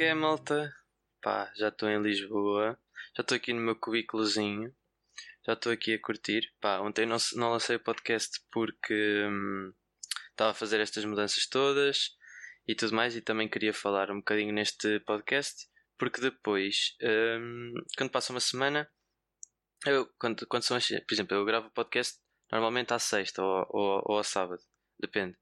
que 0.00 0.04
é, 0.04 0.14
malta? 0.14 0.74
Pá, 1.20 1.52
já 1.54 1.68
estou 1.68 1.86
em 1.86 2.00
Lisboa. 2.00 2.78
Já 3.14 3.20
estou 3.20 3.36
aqui 3.36 3.52
no 3.52 3.60
meu 3.60 3.76
cubículozinho. 3.76 4.74
Já 5.46 5.52
estou 5.52 5.70
aqui 5.70 5.92
a 5.92 6.00
curtir. 6.00 6.50
Pá, 6.58 6.80
ontem 6.80 7.04
não, 7.04 7.18
não 7.34 7.50
lancei 7.50 7.76
o 7.76 7.84
podcast 7.84 8.40
porque 8.50 8.94
estava 10.30 10.48
hum, 10.48 10.52
a 10.52 10.54
fazer 10.54 10.80
estas 10.80 11.04
mudanças 11.04 11.46
todas 11.46 12.16
e 12.66 12.74
tudo 12.74 12.96
mais. 12.96 13.14
E 13.14 13.20
também 13.20 13.46
queria 13.46 13.74
falar 13.74 14.10
um 14.10 14.20
bocadinho 14.20 14.54
neste 14.54 15.00
podcast. 15.00 15.68
Porque 15.98 16.18
depois, 16.18 16.96
hum, 17.38 17.74
quando 17.98 18.10
passa 18.10 18.32
uma 18.32 18.40
semana, 18.40 18.90
eu, 19.84 20.06
quando, 20.18 20.46
quando 20.46 20.62
são 20.62 20.78
as, 20.78 20.86
por 20.86 21.12
exemplo, 21.12 21.36
eu 21.36 21.44
gravo 21.44 21.66
o 21.66 21.72
podcast 21.72 22.18
normalmente 22.50 22.94
à 22.94 22.98
sexta 22.98 23.42
ou, 23.42 23.66
ou, 23.68 24.02
ou 24.06 24.16
ao 24.16 24.24
sábado, 24.24 24.62
depende. 24.98 25.36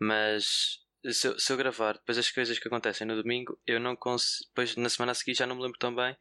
Mas 0.00 0.78
se 1.12 1.28
eu, 1.28 1.38
se 1.38 1.52
eu, 1.52 1.56
gravar 1.56 1.94
depois 1.94 2.18
as 2.18 2.30
coisas 2.30 2.58
que 2.58 2.68
acontecem 2.68 3.06
no 3.06 3.20
domingo, 3.20 3.58
eu 3.66 3.80
não 3.80 3.96
consigo. 3.96 4.48
Depois 4.48 4.76
na 4.76 4.88
semana 4.88 5.12
a 5.12 5.14
seguir 5.14 5.34
já 5.34 5.46
não 5.46 5.56
me 5.56 5.62
lembro 5.62 5.78
tão 5.78 5.94
bem. 5.94 6.16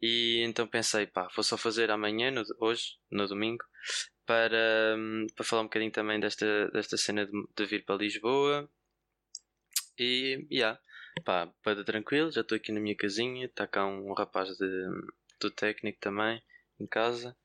E 0.00 0.42
então 0.44 0.66
pensei, 0.66 1.06
pá, 1.06 1.28
vou 1.34 1.42
só 1.44 1.56
fazer 1.56 1.90
amanhã, 1.90 2.30
no, 2.30 2.42
hoje, 2.60 2.98
no 3.10 3.26
domingo, 3.26 3.64
para, 4.26 4.96
hum, 4.96 5.26
para 5.34 5.44
falar 5.44 5.62
um 5.62 5.66
bocadinho 5.66 5.92
também 5.92 6.20
desta, 6.20 6.68
desta 6.70 6.96
cena 6.96 7.26
de, 7.26 7.32
de 7.56 7.66
vir 7.66 7.84
para 7.84 7.96
Lisboa. 7.96 8.70
E, 9.98 10.46
yeah, 10.50 10.78
pá, 11.24 11.52
para 11.62 11.84
tranquilo, 11.84 12.30
já 12.30 12.42
estou 12.42 12.56
aqui 12.56 12.72
na 12.72 12.80
minha 12.80 12.96
casinha. 12.96 13.46
Está 13.46 13.66
cá 13.66 13.86
um 13.86 14.12
rapaz 14.14 14.50
de, 14.56 14.88
do 15.40 15.50
técnico 15.50 15.98
também, 16.00 16.42
em 16.80 16.86
casa. 16.86 17.36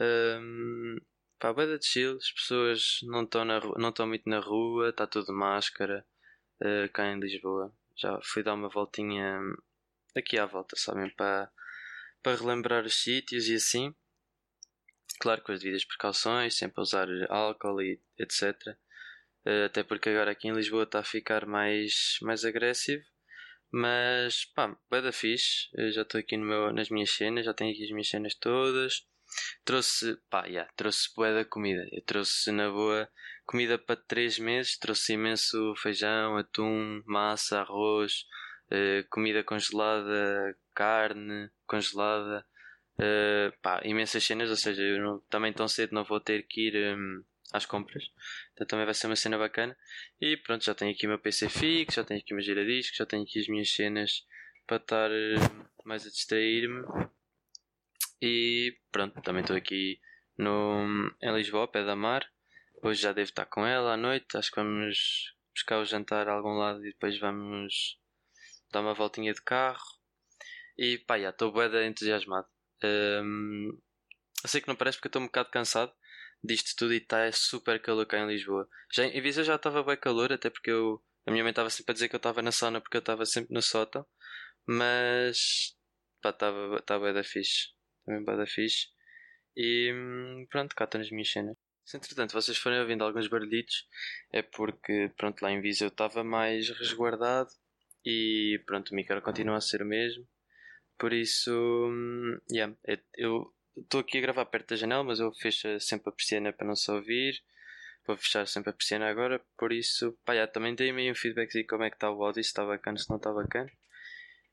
Um, 0.00 0.96
Pá, 1.42 1.52
bem 1.52 1.76
de 1.76 1.84
chill, 1.84 2.18
as 2.18 2.30
pessoas 2.30 3.00
não 3.02 3.24
estão 3.24 3.44
não 3.44 3.88
estão 3.88 4.06
muito 4.06 4.28
na 4.30 4.38
rua, 4.38 4.90
está 4.90 5.08
tudo 5.08 5.26
de 5.26 5.32
máscara 5.32 6.06
uh, 6.60 6.88
cá 6.92 7.10
em 7.10 7.18
Lisboa. 7.18 7.74
Já 7.96 8.16
fui 8.22 8.44
dar 8.44 8.54
uma 8.54 8.68
voltinha 8.68 9.40
aqui 10.14 10.38
à 10.38 10.46
volta, 10.46 10.76
sabem, 10.76 11.10
para, 11.10 11.50
para 12.22 12.36
relembrar 12.36 12.84
os 12.84 12.94
sítios 12.94 13.48
e 13.48 13.56
assim. 13.56 13.92
Claro, 15.18 15.42
com 15.42 15.50
as 15.50 15.58
devidas 15.58 15.84
precauções, 15.84 16.56
sempre 16.56 16.80
usar 16.80 17.08
álcool 17.28 17.82
e 17.82 18.00
etc. 18.20 18.54
Uh, 18.68 18.76
eh, 19.46 19.64
até 19.64 19.82
porque 19.82 20.10
agora 20.10 20.30
aqui 20.30 20.46
em 20.46 20.52
Lisboa 20.52 20.84
está 20.84 21.00
a 21.00 21.04
ficar 21.04 21.44
mais, 21.44 22.18
mais 22.22 22.44
agressivo. 22.44 23.02
Mas 23.72 24.44
pá, 24.44 24.78
bem 24.88 25.02
da 25.02 25.10
fixe. 25.10 25.68
Eu 25.74 25.90
já 25.90 26.02
estou 26.02 26.20
aqui 26.20 26.36
no 26.36 26.46
meu, 26.46 26.72
nas 26.72 26.88
minhas 26.88 27.10
cenas, 27.10 27.46
já 27.46 27.52
tenho 27.52 27.72
aqui 27.72 27.82
as 27.82 27.90
minhas 27.90 28.08
cenas 28.08 28.34
todas. 28.36 29.10
Trouxe, 29.64 30.16
pá, 30.30 30.46
yeah, 30.46 30.70
trouxe 30.76 31.10
boa 31.14 31.32
da 31.32 31.44
comida. 31.44 31.86
Eu 31.92 32.02
trouxe 32.02 32.50
na 32.52 32.70
boa 32.70 33.08
comida 33.46 33.78
para 33.78 33.96
3 33.96 34.38
meses. 34.38 34.78
Trouxe 34.78 35.14
imenso 35.14 35.74
feijão, 35.76 36.36
atum, 36.36 37.02
massa, 37.06 37.60
arroz, 37.60 38.26
uh, 38.70 39.08
comida 39.10 39.42
congelada, 39.44 40.56
carne 40.74 41.50
congelada. 41.66 42.44
Uh, 42.98 43.52
pá, 43.62 43.80
imensas 43.84 44.22
cenas, 44.24 44.50
ou 44.50 44.56
seja, 44.56 44.82
eu 44.82 45.02
não, 45.02 45.20
também 45.30 45.52
tão 45.52 45.66
cedo 45.66 45.94
não 45.94 46.04
vou 46.04 46.20
ter 46.20 46.42
que 46.46 46.68
ir 46.68 46.96
um, 46.96 47.24
às 47.52 47.66
compras. 47.66 48.04
Então 48.52 48.66
também 48.66 48.84
vai 48.84 48.94
ser 48.94 49.06
uma 49.06 49.16
cena 49.16 49.38
bacana. 49.38 49.76
E 50.20 50.36
pronto, 50.36 50.64
já 50.64 50.74
tenho 50.74 50.92
aqui 50.92 51.06
o 51.06 51.08
meu 51.08 51.18
PC 51.18 51.48
fixo, 51.48 51.96
já 51.96 52.04
tenho 52.04 52.20
aqui 52.20 52.32
o 52.32 52.36
meu 52.36 52.44
giradiscos, 52.44 52.96
já 52.96 53.06
tenho 53.06 53.22
aqui 53.22 53.38
as 53.38 53.48
minhas 53.48 53.70
cenas 53.70 54.26
para 54.66 54.76
estar 54.76 55.10
uh, 55.10 55.68
mais 55.84 56.06
a 56.06 56.10
distrair-me. 56.10 56.82
E 58.24 58.78
pronto, 58.92 59.20
também 59.20 59.40
estou 59.40 59.56
aqui 59.56 60.00
no, 60.38 61.10
em 61.20 61.34
Lisboa, 61.34 61.66
pé 61.66 61.84
da 61.84 61.96
mar. 61.96 62.24
Hoje 62.80 63.02
já 63.02 63.12
devo 63.12 63.28
estar 63.28 63.46
com 63.46 63.66
ela 63.66 63.94
à 63.94 63.96
noite. 63.96 64.36
Acho 64.36 64.48
que 64.48 64.60
vamos 64.60 65.34
buscar 65.52 65.80
o 65.80 65.84
jantar 65.84 66.28
a 66.28 66.32
algum 66.32 66.52
lado 66.52 66.86
e 66.86 66.92
depois 66.92 67.18
vamos 67.18 67.98
dar 68.70 68.80
uma 68.80 68.94
voltinha 68.94 69.34
de 69.34 69.42
carro. 69.42 69.82
E 70.78 70.98
pá, 70.98 71.18
já 71.18 71.30
estou 71.30 71.52
bem 71.52 71.88
entusiasmado. 71.88 72.46
Um, 72.84 73.76
sei 74.46 74.60
que 74.60 74.68
não 74.68 74.76
parece 74.76 74.98
porque 74.98 75.08
estou 75.08 75.20
um 75.20 75.26
bocado 75.26 75.50
cansado 75.50 75.92
disto 76.44 76.76
tudo 76.76 76.94
e 76.94 76.98
está 76.98 77.30
super 77.32 77.82
calor 77.82 78.06
cá 78.06 78.18
em 78.18 78.28
Lisboa. 78.28 78.68
Já, 78.94 79.04
em 79.04 79.20
Viseu 79.20 79.42
já 79.42 79.56
estava 79.56 79.82
bem 79.82 79.96
calor, 79.96 80.32
até 80.32 80.48
porque 80.48 80.70
eu, 80.70 81.02
a 81.26 81.30
minha 81.32 81.42
mãe 81.42 81.50
estava 81.50 81.70
sempre 81.70 81.90
a 81.90 81.94
dizer 81.94 82.08
que 82.08 82.14
eu 82.14 82.18
estava 82.18 82.40
na 82.40 82.52
sauna 82.52 82.80
porque 82.80 82.96
eu 82.96 83.00
estava 83.00 83.26
sempre 83.26 83.52
no 83.52 83.62
sótão. 83.62 84.06
Mas 84.64 85.76
pá, 86.22 86.30
estava 86.30 87.04
bem 87.04 87.14
da 87.14 87.24
fixe 87.24 87.72
também 88.04 88.24
bada 88.24 88.46
fixe. 88.46 88.88
E 89.56 89.92
hum, 89.92 90.46
pronto, 90.50 90.74
cá 90.74 90.84
estão 90.84 91.00
as 91.00 91.10
minhas 91.10 91.30
cenas. 91.30 91.56
Se 91.84 91.96
entretanto 91.96 92.32
vocês 92.32 92.56
forem 92.56 92.80
ouvindo 92.80 93.04
alguns 93.04 93.26
barulhitos, 93.26 93.86
é 94.32 94.42
porque 94.42 95.10
pronto, 95.16 95.42
lá 95.42 95.50
em 95.50 95.60
Viseu 95.60 95.88
estava 95.88 96.22
mais 96.22 96.68
resguardado 96.70 97.50
e 98.04 98.62
pronto, 98.66 98.90
o 98.90 98.94
micro 98.94 99.20
continua 99.22 99.56
a 99.56 99.60
ser 99.60 99.82
o 99.82 99.86
mesmo. 99.86 100.26
Por 100.98 101.12
isso, 101.12 101.52
hum, 101.52 102.38
yeah, 102.50 102.74
é, 102.86 102.98
eu 103.16 103.52
estou 103.76 104.00
aqui 104.00 104.18
a 104.18 104.20
gravar 104.20 104.46
perto 104.46 104.70
da 104.70 104.76
janela, 104.76 105.04
mas 105.04 105.18
eu 105.20 105.32
fecho 105.32 105.80
sempre 105.80 106.10
a 106.10 106.12
persiana 106.12 106.52
para 106.52 106.66
não 106.66 106.76
se 106.76 106.90
ouvir. 106.90 107.42
Vou 108.06 108.16
fechar 108.16 108.46
sempre 108.48 108.70
a 108.70 108.72
persiana 108.72 109.08
agora, 109.08 109.40
por 109.58 109.72
isso, 109.72 110.16
pá, 110.24 110.32
yeah, 110.34 110.50
também 110.50 110.74
dei-me 110.74 111.10
um 111.10 111.14
feedback 111.14 111.52
de 111.52 111.64
como 111.64 111.84
é 111.84 111.90
que 111.90 111.96
está 111.96 112.10
o 112.10 112.22
áudio, 112.24 112.42
se 112.42 112.48
está 112.50 112.64
bacana, 112.64 112.98
se 112.98 113.08
não 113.10 113.16
está 113.16 113.32
bacana. 113.32 113.70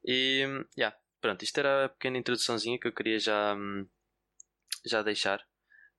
E, 0.05 0.45
hum, 0.47 0.65
yeah, 0.77 0.95
Pronto, 1.21 1.43
isto 1.43 1.57
era 1.57 1.85
a 1.85 1.89
pequena 1.89 2.17
introduçãozinha 2.17 2.79
que 2.79 2.87
eu 2.87 2.93
queria 2.93 3.19
já, 3.19 3.55
hum, 3.55 3.87
já 4.85 5.01
deixar. 5.01 5.45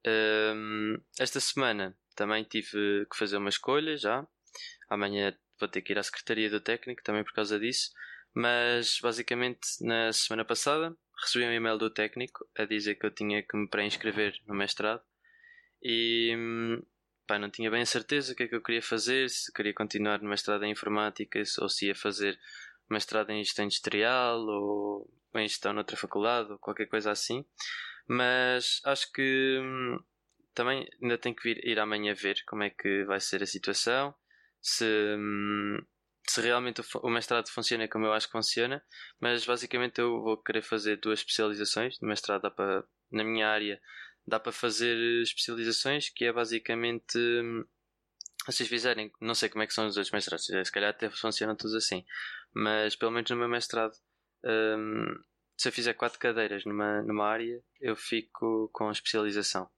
Um, 0.06 0.96
esta 1.18 1.40
semana 1.40 1.96
também 2.16 2.44
tive 2.44 3.06
que 3.10 3.16
fazer 3.16 3.36
uma 3.36 3.50
escolha 3.50 3.96
já. 3.96 4.26
Amanhã 4.88 5.36
vou 5.58 5.68
ter 5.68 5.82
que 5.82 5.92
ir 5.92 5.98
à 5.98 6.02
Secretaria 6.02 6.48
do 6.48 6.60
Técnico 6.60 7.02
também 7.02 7.22
por 7.22 7.32
causa 7.32 7.58
disso. 7.58 7.90
Mas 8.34 8.98
basicamente 9.02 9.60
na 9.80 10.12
semana 10.12 10.44
passada 10.44 10.96
recebi 11.22 11.44
um 11.44 11.52
e-mail 11.52 11.76
do 11.76 11.90
técnico 11.90 12.48
a 12.56 12.64
dizer 12.64 12.94
que 12.94 13.04
eu 13.04 13.10
tinha 13.10 13.42
que 13.42 13.56
me 13.56 13.68
pré-inscrever 13.68 14.34
no 14.46 14.54
mestrado 14.54 15.02
e 15.82 16.34
hum, 16.36 16.82
pá, 17.26 17.38
não 17.38 17.50
tinha 17.50 17.70
bem 17.70 17.82
a 17.82 17.86
certeza 17.86 18.32
o 18.32 18.36
que 18.36 18.44
é 18.44 18.48
que 18.48 18.54
eu 18.54 18.62
queria 18.62 18.82
fazer, 18.82 19.28
se 19.28 19.52
queria 19.52 19.74
continuar 19.74 20.20
no 20.22 20.28
mestrado 20.28 20.64
em 20.64 20.72
informática 20.72 21.42
ou 21.60 21.68
se 21.68 21.86
ia 21.86 21.94
fazer 21.94 22.38
mestrado 22.90 23.30
em 23.30 23.42
gestão 23.42 23.64
industrial 23.64 24.40
ou 24.40 25.10
em 25.34 25.46
gestão 25.46 25.72
noutra 25.72 25.96
faculdade 25.96 26.52
ou 26.52 26.58
qualquer 26.58 26.86
coisa 26.86 27.10
assim. 27.10 27.44
Mas 28.08 28.80
acho 28.84 29.10
que 29.12 29.58
hum, 29.62 29.98
também 30.54 30.86
ainda 31.02 31.18
tenho 31.18 31.34
que 31.34 31.42
vir, 31.42 31.64
ir 31.64 31.78
amanhã 31.78 32.14
ver 32.14 32.36
como 32.46 32.62
é 32.64 32.70
que 32.70 33.04
vai 33.04 33.20
ser 33.20 33.42
a 33.42 33.46
situação. 33.46 34.14
Se, 34.60 34.84
hum, 35.16 35.78
se 36.28 36.40
realmente 36.40 36.82
o, 37.02 37.10
mestrado 37.10 37.48
funciona 37.48 37.88
como 37.88 38.06
eu 38.06 38.12
acho 38.12 38.26
que 38.26 38.32
funciona. 38.32 38.82
Mas 39.20 39.44
basicamente 39.44 40.00
eu 40.00 40.22
vou 40.22 40.42
querer 40.42 40.62
fazer 40.62 40.96
duas 41.00 41.20
especializações. 41.20 42.00
No 42.00 42.08
mestrado 42.08 42.42
dá 42.42 42.50
para, 42.50 42.84
na 43.12 43.24
minha 43.24 43.48
área 43.48 43.80
dá 44.26 44.38
para 44.38 44.52
fazer 44.52 44.96
especializações 45.22 46.08
que 46.10 46.24
é 46.24 46.32
basicamente 46.32 47.18
hum, 47.18 47.64
vocês 48.50 48.68
fizerem, 48.68 49.10
não 49.20 49.34
sei 49.34 49.48
como 49.48 49.62
é 49.62 49.66
que 49.66 49.74
são 49.74 49.86
os 49.86 49.96
outros 49.96 50.12
mestrados, 50.12 50.46
se 50.46 50.72
calhar 50.72 50.90
até 50.90 51.10
funcionam 51.10 51.56
todos 51.56 51.74
assim, 51.74 52.04
mas 52.52 52.96
pelo 52.96 53.10
menos 53.10 53.30
no 53.30 53.36
meu 53.36 53.48
mestrado, 53.48 53.94
um, 54.44 55.22
se 55.56 55.68
eu 55.68 55.72
fizer 55.72 55.94
quatro 55.94 56.18
cadeiras 56.18 56.64
numa, 56.64 57.02
numa 57.02 57.26
área, 57.26 57.62
eu 57.80 57.94
fico 57.94 58.70
com 58.72 58.90
especialização. 58.90 59.68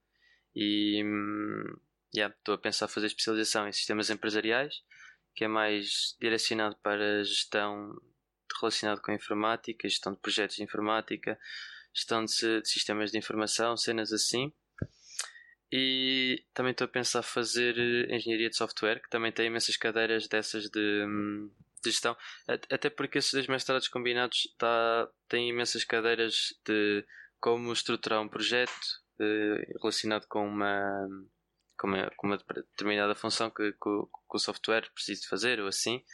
E 0.55 1.03
um, 1.05 1.65
yeah, 2.15 2.35
estou 2.35 2.55
a 2.55 2.59
pensar 2.59 2.89
fazer 2.89 3.07
especialização 3.07 3.67
em 3.67 3.73
sistemas 3.73 4.11
empresariais, 4.11 4.83
que 5.35 5.45
é 5.45 5.49
mais 5.49 6.17
direcionado 6.21 6.77
para 6.83 7.25
gestão 7.25 7.91
relacionado 8.61 9.01
com 9.01 9.13
informática, 9.13 9.89
gestão 9.89 10.13
de 10.13 10.21
projetos 10.21 10.57
de 10.57 10.63
informática, 10.63 11.39
gestão 11.95 12.25
de, 12.25 12.61
de 12.61 12.69
sistemas 12.69 13.11
de 13.11 13.19
informação, 13.19 13.77
cenas 13.77 14.13
assim. 14.13 14.53
E 15.73 16.45
também 16.53 16.73
estou 16.73 16.85
a 16.85 16.89
pensar 16.89 17.23
fazer 17.23 17.79
eh, 17.79 18.15
engenharia 18.15 18.51
de 18.51 18.57
software, 18.57 19.01
que 19.01 19.09
também 19.09 19.33
tem 19.33 19.47
imensas 19.47 19.75
cadeiras 19.77 20.29
dessas 20.29 20.69
de, 20.69 21.05
hum, 21.07 21.51
de 21.83 21.91
gestão. 21.91 22.15
Até 22.47 22.91
porque 22.91 23.19
esses 23.19 23.33
dois 23.33 23.47
mestrados 23.47 23.89
combinados 23.89 24.55
tá, 24.59 25.09
têm 25.29 25.49
imensas 25.49 25.83
cadeiras 25.85 26.55
de 26.67 27.07
como 27.41 27.73
estruturar 27.73 28.21
um 28.21 28.29
projeto 28.29 28.71
de, 29.19 29.67
relacionado 29.81 30.27
com 30.29 30.47
uma, 30.47 31.09
com 31.79 31.87
uma, 31.89 32.11
com 32.17 32.27
uma 32.27 32.37
determinada 32.37 33.15
função 33.15 33.49
que, 33.49 33.73
que, 33.73 33.79
que, 33.79 34.37
o 34.37 34.39
software 34.39 34.91
precisa 34.95 35.27
fazer 35.27 35.59
ou 35.59 35.69
assim. 35.69 36.05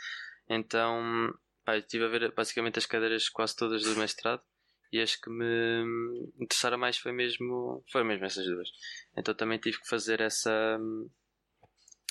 Então, 0.49 1.35
pá, 1.65 1.77
estive 1.77 2.05
a 2.05 2.09
ver 2.09 2.33
basicamente 2.33 2.79
as 2.79 2.87
cadeiras 2.87 3.29
quase 3.29 3.57
todas 3.57 3.83
do 3.83 3.97
mestrado 3.97 4.43
e 4.91 5.01
as 5.01 5.17
que 5.17 5.31
me 5.31 6.31
interessaram 6.41 6.79
mais 6.79 6.97
foi 6.97 7.13
mesmo, 7.13 7.85
foram 7.91 8.07
mesmo 8.07 8.25
essas 8.25 8.45
duas. 8.47 8.69
Então 9.17 9.35
também 9.35 9.59
tive 9.59 9.79
que 9.81 9.89
fazer 9.89 10.21
essa, 10.21 10.79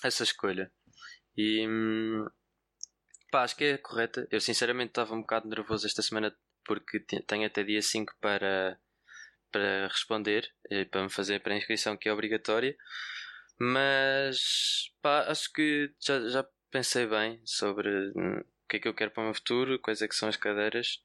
essa 0.04 0.24
escolha. 0.24 0.72
E 1.36 1.66
pá, 3.32 3.44
acho 3.44 3.56
que 3.56 3.64
é 3.64 3.78
correta. 3.78 4.28
Eu 4.32 4.40
sinceramente 4.40 4.92
estava 4.92 5.14
um 5.14 5.22
bocado 5.22 5.48
nervoso 5.48 5.86
esta 5.88 6.02
semana 6.02 6.36
porque 6.66 7.00
tenho 7.00 7.48
até 7.48 7.64
dia 7.64 7.82
5 7.82 8.14
para, 8.20 8.80
para 9.52 9.88
responder, 9.88 10.52
para 10.92 11.04
me 11.04 11.10
fazer 11.10 11.36
a 11.36 11.40
pré-inscrição 11.40 11.98
que 11.98 12.10
é 12.10 12.14
obrigatória. 12.14 12.76
Mas 13.60 14.92
pá, 15.02 15.26
acho 15.30 15.52
que 15.52 15.92
já, 16.00 16.28
já 16.30 16.48
pensei 16.70 17.08
bem 17.08 17.42
sobre 17.44 17.90
o 18.10 18.44
que 18.70 18.78
é 18.78 18.80
que 18.80 18.88
eu 18.88 18.94
quero 18.94 19.12
para 19.12 19.22
o 19.22 19.26
meu 19.26 19.34
futuro, 19.34 19.80
quais 19.80 20.02
é 20.02 20.08
que 20.08 20.16
são 20.16 20.30
as 20.30 20.38
cadeiras. 20.38 21.02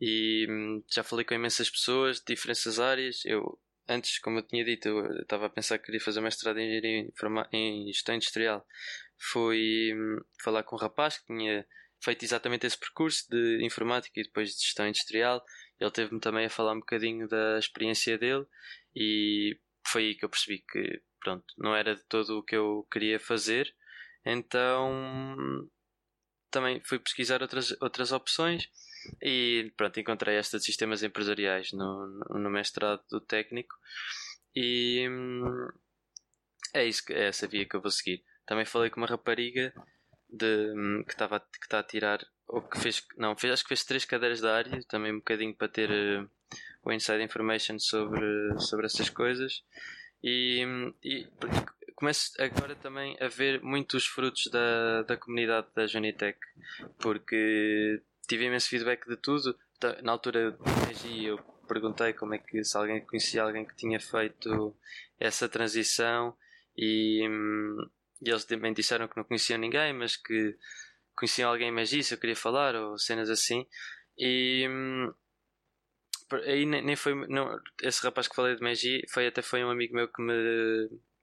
E 0.00 0.46
hum, 0.48 0.82
já 0.90 1.02
falei 1.02 1.24
com 1.24 1.34
imensas 1.34 1.70
pessoas 1.70 2.18
de 2.18 2.34
diferentes 2.34 2.78
áreas. 2.78 3.24
Eu, 3.24 3.58
antes, 3.88 4.18
como 4.18 4.38
eu 4.38 4.42
tinha 4.42 4.64
dito, 4.64 4.88
eu 4.88 5.22
estava 5.22 5.46
a 5.46 5.50
pensar 5.50 5.78
que 5.78 5.86
queria 5.86 6.00
fazer 6.00 6.20
mestrado 6.20 6.58
em 6.58 6.66
engenharia 6.66 7.12
em 7.52 7.86
gestão 7.92 8.14
industrial. 8.14 8.66
Fui 9.18 9.92
hum, 9.94 10.20
falar 10.42 10.62
com 10.62 10.76
um 10.76 10.78
rapaz 10.78 11.18
que 11.18 11.26
tinha 11.26 11.66
feito 12.02 12.24
exatamente 12.24 12.66
esse 12.66 12.78
percurso 12.78 13.26
de 13.30 13.64
informática 13.64 14.20
e 14.20 14.24
depois 14.24 14.50
de 14.50 14.62
gestão 14.62 14.86
industrial. 14.86 15.42
Ele 15.80 15.90
teve-me 15.90 16.20
também 16.20 16.46
a 16.46 16.50
falar 16.50 16.72
um 16.72 16.80
bocadinho 16.80 17.26
da 17.28 17.58
experiência 17.58 18.18
dele 18.18 18.46
e 18.94 19.58
foi 19.86 20.08
aí 20.08 20.14
que 20.14 20.24
eu 20.24 20.28
percebi 20.28 20.58
que 20.58 21.02
pronto, 21.20 21.46
não 21.56 21.74
era 21.74 21.96
de 21.96 22.04
todo 22.04 22.38
o 22.38 22.42
que 22.42 22.54
eu 22.54 22.86
queria 22.92 23.18
fazer. 23.18 23.74
Então 24.24 25.68
também 26.50 26.80
fui 26.84 26.98
pesquisar 26.98 27.42
outras, 27.42 27.74
outras 27.80 28.12
opções 28.12 28.68
e 29.22 29.72
pronto, 29.76 29.98
encontrei 30.00 30.36
esta 30.36 30.58
de 30.58 30.64
sistemas 30.64 31.02
empresariais 31.02 31.72
no, 31.72 32.06
no 32.30 32.50
mestrado 32.50 33.02
do 33.10 33.20
técnico 33.20 33.74
e 34.54 35.08
hum, 35.08 35.68
é 36.72 36.84
isso 36.84 37.02
é 37.10 37.28
essa 37.28 37.46
via 37.46 37.66
que 37.66 37.76
eu 37.76 37.80
vou 37.80 37.90
seguir. 37.90 38.22
Também 38.46 38.64
falei 38.64 38.90
com 38.90 39.00
uma 39.00 39.06
rapariga 39.06 39.72
de, 40.28 40.72
hum, 40.76 41.04
que 41.04 41.12
estava 41.12 41.40
que 41.40 41.64
está 41.64 41.78
a 41.80 41.84
tirar 41.84 42.20
ou 42.46 42.62
que 42.62 42.78
fez 42.78 43.06
não 43.16 43.36
fez 43.36 43.52
acho 43.52 43.62
que 43.62 43.68
fez 43.68 43.84
três 43.84 44.04
cadeiras 44.04 44.40
da 44.40 44.54
área 44.54 44.82
também 44.88 45.12
um 45.12 45.18
bocadinho 45.18 45.54
para 45.54 45.68
ter 45.68 45.90
uh, 45.90 46.28
o 46.82 46.92
inside 46.92 47.22
information 47.22 47.78
sobre 47.78 48.58
sobre 48.58 48.86
essas 48.86 49.08
coisas 49.08 49.64
e, 50.22 50.64
hum, 50.66 50.94
e 51.02 51.26
começo 51.94 52.32
agora 52.42 52.74
também 52.76 53.16
a 53.20 53.28
ver 53.28 53.62
muitos 53.62 54.06
frutos 54.06 54.48
da, 54.50 55.02
da 55.02 55.16
comunidade 55.16 55.68
da 55.74 55.86
Junitec 55.86 56.38
porque 56.98 58.02
tive 58.26 58.46
imenso 58.46 58.68
feedback 58.68 59.06
de 59.08 59.16
tudo 59.16 59.58
na 60.02 60.12
altura 60.12 60.52
do 60.52 60.64
eu 61.26 61.38
perguntei 61.68 62.12
como 62.12 62.34
é 62.34 62.38
que 62.38 62.64
se 62.64 62.76
alguém 62.76 63.00
conhecia 63.04 63.42
alguém 63.42 63.64
que 63.64 63.76
tinha 63.76 64.00
feito 64.00 64.74
essa 65.18 65.48
transição 65.48 66.36
e 66.76 67.26
hum, 67.28 67.88
e 68.24 68.30
eles 68.30 68.44
também 68.44 68.72
disseram 68.72 69.06
que 69.06 69.16
não 69.16 69.24
conheciam 69.24 69.58
ninguém, 69.58 69.92
mas 69.92 70.16
que 70.16 70.56
conheciam 71.14 71.50
alguém 71.50 71.70
se 71.86 72.14
eu 72.14 72.18
queria 72.18 72.36
falar, 72.36 72.74
ou 72.74 72.98
cenas 72.98 73.28
assim. 73.28 73.66
E 74.18 74.66
hum, 74.68 75.12
aí 76.46 76.64
nem 76.64 76.96
foi. 76.96 77.14
Não, 77.28 77.58
esse 77.82 78.02
rapaz 78.02 78.26
que 78.28 78.34
falei 78.34 78.56
de 78.56 78.62
magia 78.62 79.02
foi 79.10 79.26
até 79.26 79.42
foi 79.42 79.64
um 79.64 79.70
amigo 79.70 79.94
meu 79.94 80.08
que 80.08 80.22
me, 80.22 80.32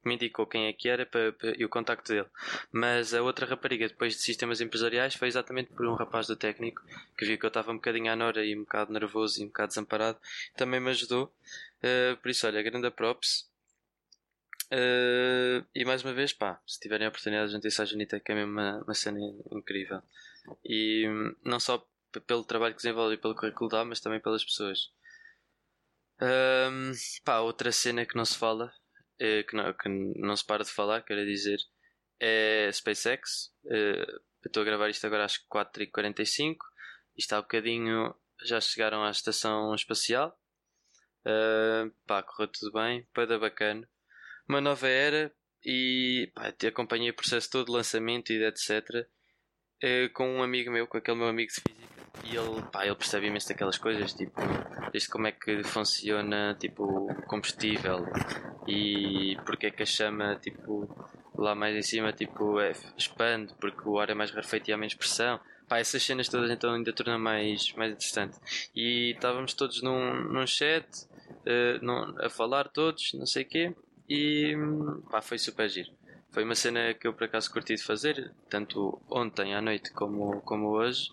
me 0.04 0.16
indicou 0.16 0.46
quem 0.46 0.68
é 0.68 0.74
que 0.74 0.90
era 0.90 1.06
para, 1.06 1.34
para, 1.34 1.54
e 1.58 1.66
o 1.66 1.70
contacto 1.70 2.12
dele. 2.12 2.28
Mas 2.72 3.14
a 3.14 3.22
outra 3.22 3.46
rapariga, 3.46 3.88
depois 3.88 4.14
de 4.14 4.22
sistemas 4.22 4.62
empresariais, 4.62 5.16
foi 5.16 5.28
exatamente 5.28 5.72
por 5.74 5.86
um 5.86 5.96
rapaz 5.96 6.28
do 6.28 6.36
técnico 6.36 6.82
que 7.18 7.26
viu 7.26 7.38
que 7.38 7.46
eu 7.46 7.50
estava 7.50 7.72
um 7.72 7.76
bocadinho 7.76 8.12
à 8.12 8.16
nora 8.16 8.46
e 8.46 8.56
um 8.56 8.62
bocado 8.62 8.92
nervoso 8.92 9.40
e 9.42 9.44
um 9.44 9.48
bocado 9.48 9.70
desamparado. 9.70 10.18
Também 10.56 10.80
me 10.80 10.90
ajudou. 10.90 11.34
Uh, 11.84 12.18
por 12.18 12.30
isso, 12.30 12.48
olha, 12.48 12.62
grande 12.62 12.90
props. 12.92 13.50
Uh, 14.72 15.66
e 15.76 15.84
mais 15.84 16.04
uma 16.04 16.14
vez, 16.14 16.32
pá, 16.32 16.62
se 16.66 16.80
tiverem 16.80 17.06
a 17.06 17.10
oportunidade 17.10 17.48
de 17.50 17.56
juntar-se 17.56 17.82
à 17.82 17.86
Genitec 17.86 18.32
é 18.32 18.36
mesmo 18.36 18.52
uma, 18.54 18.84
uma 18.84 18.94
cena 18.94 19.20
incrível. 19.52 20.02
E 20.64 21.08
um, 21.10 21.36
não 21.44 21.60
só 21.60 21.86
pelo 22.26 22.44
trabalho 22.44 22.74
que 22.74 22.82
desenvolve 22.82 23.16
e 23.16 23.18
pelo 23.18 23.36
currículo 23.36 23.70
dá, 23.70 23.86
mas 23.86 24.00
também 24.00 24.20
pelas 24.20 24.44
pessoas. 24.44 24.92
Um, 26.22 26.92
pá, 27.24 27.40
outra 27.40 27.72
cena 27.72 28.06
que 28.06 28.16
não 28.16 28.26
se 28.26 28.38
fala, 28.38 28.72
é, 29.22 29.44
que, 29.44 29.56
não, 29.56 29.74
que 29.74 29.90
não 29.90 30.36
se 30.36 30.46
para 30.46 30.64
de 30.64 30.72
falar, 30.72 31.04
quero 31.04 31.26
dizer, 31.26 31.60
é 32.20 32.70
SpaceX. 32.72 33.54
Uh, 33.66 34.22
estou 34.46 34.62
a 34.62 34.66
gravar 34.66 34.90
isto 34.90 35.06
agora 35.06 35.26
às 35.26 35.38
4h45. 35.38 36.58
Isto 37.18 37.34
há 37.34 37.40
um 37.40 37.42
bocadinho 37.42 38.16
já 38.44 38.60
chegaram 38.60 39.04
à 39.04 39.12
estação 39.12 39.74
espacial. 39.76 40.38
Uh, 41.26 41.92
pá, 42.08 42.24
correu 42.24 42.48
tudo 42.48 42.72
bem, 42.74 43.08
para 43.14 43.38
bacana 43.38 43.88
uma 44.48 44.60
nova 44.60 44.88
era 44.88 45.34
e 45.64 46.32
pá, 46.36 46.54
acompanhei 46.68 47.10
o 47.10 47.16
processo 47.16 47.50
todo 47.50 47.68
de 47.68 47.72
lançamento 47.72 48.32
e 48.32 48.44
etc. 48.44 49.08
Eh, 49.82 50.10
com 50.10 50.28
um 50.28 50.44
amigo 50.44 50.72
meu, 50.72 50.86
com 50.88 50.98
aquele 50.98 51.18
meu 51.18 51.28
amigo 51.28 51.52
de 51.52 51.62
física, 51.62 51.81
e 52.24 52.36
ele, 52.36 52.62
pá, 52.72 52.86
ele 52.86 52.96
percebe 52.96 53.28
imenso 53.28 53.50
daquelas 53.50 53.78
coisas, 53.78 54.14
tipo, 54.14 54.42
desde 54.92 55.10
como 55.10 55.28
é 55.28 55.32
que 55.32 55.64
funciona 55.64 56.56
tipo, 56.60 56.84
o 56.84 57.22
combustível 57.24 58.06
e 58.68 59.38
porque 59.46 59.68
é 59.68 59.72
que 59.72 59.84
a 59.84 59.86
chama, 59.86 60.36
tipo, 60.36 60.88
lá 61.36 61.56
mais 61.56 61.76
em 61.76 61.82
cima, 61.82 62.14
tipo, 62.14 62.60
é, 62.60 62.74
expande, 62.98 63.54
porque 63.60 63.88
o 63.88 64.00
ar 64.00 64.10
é 64.10 64.14
mais 64.14 64.32
rarefeito 64.32 64.70
e 64.70 64.74
há 64.74 64.78
menos 64.78 64.94
pressão. 64.94 65.40
Pá, 65.68 65.80
essas 65.80 66.04
cenas 66.04 66.28
todas 66.28 66.52
então 66.52 66.74
ainda 66.74 66.92
tornam 66.94 67.18
mais, 67.18 67.74
mais 67.74 67.94
interessante. 67.94 68.38
E 68.76 69.12
estávamos 69.12 69.54
todos 69.54 69.82
num, 69.82 70.24
num 70.26 70.46
chat, 70.46 70.86
uh, 71.06 71.84
num, 71.84 72.14
a 72.20 72.30
falar 72.30 72.68
todos, 72.68 73.14
não 73.14 73.26
sei 73.26 73.44
o 73.44 73.48
quê. 73.48 73.76
E 74.10 74.54
pá, 75.10 75.22
foi 75.22 75.38
super 75.38 75.70
giro. 75.70 75.90
Foi 76.32 76.44
uma 76.44 76.56
cena 76.56 76.94
que 76.94 77.08
eu 77.08 77.14
por 77.14 77.24
acaso 77.24 77.52
curti 77.52 77.76
de 77.76 77.84
fazer, 77.84 78.32
tanto 78.50 79.02
ontem 79.10 79.56
à 79.56 79.62
noite 79.62 79.92
como, 79.92 80.42
como 80.42 80.70
hoje. 80.70 81.10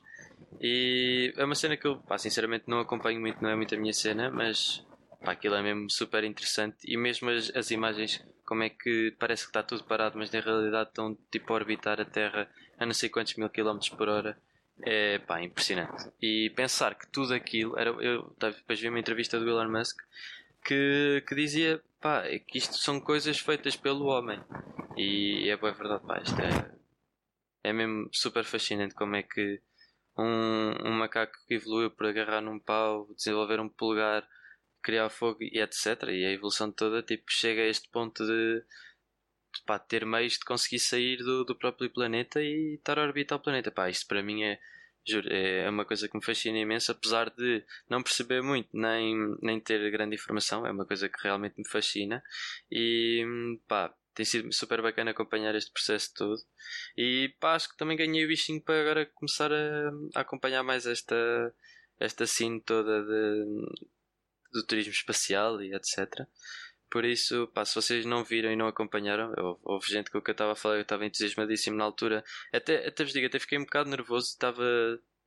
E 0.61 1.33
é 1.37 1.45
uma 1.45 1.55
cena 1.55 1.77
que 1.77 1.87
eu 1.87 1.99
pá, 1.99 2.19
sinceramente 2.19 2.65
não 2.67 2.81
acompanho 2.81 3.21
muito, 3.21 3.43
não 3.43 3.51
é 3.51 3.57
muito 3.57 3.75
a 3.75 3.79
minha 3.79 3.93
cena, 3.93 4.31
mas 4.31 4.85
pá, 5.25 5.33
aquilo 5.33 5.55
é 5.55 5.63
mesmo 5.63 5.91
super 5.91 6.25
interessante. 6.25 6.79
E 6.85 6.97
mesmo 6.97 7.31
as, 7.31 7.55
as 7.55 7.71
imagens, 7.71 8.25
como 8.45 8.63
é 8.63 8.71
que 8.71 9.15
parece 9.19 9.45
que 9.45 9.51
está 9.51 9.63
tudo 9.63 9.85
parado, 9.85 10.19
mas 10.19 10.31
na 10.31 10.41
realidade 10.41 10.91
estão 10.91 11.17
tipo 11.31 11.53
a 11.53 11.57
orbitar 11.57 12.01
a 12.01 12.05
Terra 12.05 12.49
a 12.79 12.87
não 12.87 12.95
sei 12.95 13.09
quantos 13.09 13.35
mil 13.35 13.49
quilómetros 13.51 13.91
por 13.91 14.09
hora. 14.09 14.39
É 14.83 15.19
pá, 15.19 15.43
impressionante. 15.43 16.09
E 16.23 16.51
pensar 16.51 16.95
que 16.95 17.07
tudo 17.09 17.35
aquilo. 17.35 17.77
Era, 17.79 17.91
eu 17.91 18.35
depois 18.39 18.81
vi 18.81 18.89
uma 18.89 19.01
entrevista 19.01 19.39
do 19.39 19.49
Elon 19.49 19.69
Musk 19.69 19.99
que, 20.65 21.25
que 21.27 21.35
dizia 21.35 21.83
pá, 22.01 22.25
é 22.25 22.39
que 22.39 22.59
isto 22.59 22.77
são 22.77 23.01
coisas 23.01 23.39
feitas 23.39 23.77
pelo 23.77 24.07
homem. 24.07 24.41
E 24.97 25.49
é 25.49 25.57
boa 25.57 25.73
verdade, 25.73 26.05
pá, 26.07 26.21
isto 26.21 26.41
é, 26.41 26.71
é 27.65 27.73
mesmo 27.73 28.09
super 28.13 28.45
fascinante 28.45 28.95
como 28.95 29.17
é 29.17 29.23
que 29.23 29.61
um, 30.19 30.89
um 30.89 30.93
macaco 30.93 31.37
que 31.47 31.55
evoluiu 31.55 31.91
por 31.91 32.07
agarrar 32.07 32.41
num 32.41 32.59
pau, 32.59 33.09
desenvolver 33.15 33.61
um 33.61 33.69
polegar, 33.69 34.29
criar 34.83 35.09
fogo 35.11 35.39
e 35.43 35.61
etc. 35.61 36.03
E 36.09 36.25
a 36.25 36.33
evolução 36.33 36.73
toda 36.73 37.03
tipo, 37.03 37.25
chega 37.29 37.63
a 37.63 37.67
este 37.67 37.89
ponto 37.91 38.27
de, 38.27 38.61
de 39.55 39.63
pá, 39.65 39.79
ter 39.79 40.05
meios 40.05 40.35
de 40.35 40.45
conseguir 40.45 40.79
sair 40.81 41.19
do, 41.19 41.45
do 41.45 41.57
próprio 41.57 41.91
planeta 41.91 42.43
e 42.43 42.75
estar 42.75 42.99
a 42.99 43.03
orbitar 43.03 43.39
o 43.39 43.43
planeta. 43.43 43.71
Pá, 43.71 43.89
isto 43.89 44.07
para 44.07 44.23
mim 44.23 44.43
é 44.43 44.59
Juro, 45.07 45.27
é 45.33 45.69
uma 45.71 45.87
coisa 45.87 46.07
que 46.07 46.17
me 46.17 46.23
fascina 46.23 46.59
imenso, 46.59 46.93
apesar 46.93 47.31
de 47.31 47.65
não 47.89 48.03
perceber 48.03 48.43
muito 48.43 48.69
nem, 48.75 49.17
nem 49.41 49.59
ter 49.59 49.91
grande 49.91 50.15
informação, 50.15 50.67
é 50.67 50.71
uma 50.71 50.85
coisa 50.85 51.09
que 51.09 51.23
realmente 51.23 51.55
me 51.57 51.67
fascina 51.67 52.23
e 52.71 53.25
pá, 53.67 53.95
tem 54.19 54.25
sido 54.25 54.53
super 54.53 54.83
bacana 54.83 55.13
acompanhar 55.13 55.55
este 55.55 55.71
processo 55.71 56.13
todo 56.13 56.43
e 56.97 57.33
pá, 57.39 57.55
acho 57.55 57.69
que 57.69 57.77
também 57.77 57.97
ganhei 57.97 58.25
o 58.25 58.29
bichinho 58.29 58.61
para 58.61 58.81
agora 58.81 59.07
começar 59.07 59.53
a, 59.53 59.91
a 60.17 60.21
acompanhar 60.23 60.65
mais 60.65 60.87
esta, 60.87 61.55
esta 62.01 62.27
cena 62.27 62.61
toda 62.67 63.05
de, 63.05 63.45
do 64.53 64.67
turismo 64.67 64.93
espacial 64.93 65.63
e 65.63 65.73
etc. 65.73 66.27
Por 66.91 67.05
isso, 67.05 67.47
pá, 67.55 67.65
se 67.65 67.77
vocês 67.77 68.05
não 68.05 68.25
viram 68.25 68.51
e 68.51 68.57
não 68.57 68.67
acompanharam, 68.67 69.33
houve 69.63 69.87
gente 69.87 70.11
com 70.11 70.19
o 70.19 70.23
que 70.23 70.31
eu 70.31 70.33
estava 70.33 70.51
a 70.51 70.57
falar, 70.57 70.77
eu 70.77 70.83
estava 70.83 71.07
entusiasmadíssimo 71.07 71.77
na 71.77 71.85
altura. 71.85 72.25
Até, 72.53 72.89
até 72.89 73.05
vos 73.05 73.13
digo, 73.13 73.27
até 73.27 73.39
fiquei 73.39 73.57
um 73.57 73.65
bocado 73.65 73.89
nervoso, 73.89 74.27
estava. 74.31 74.65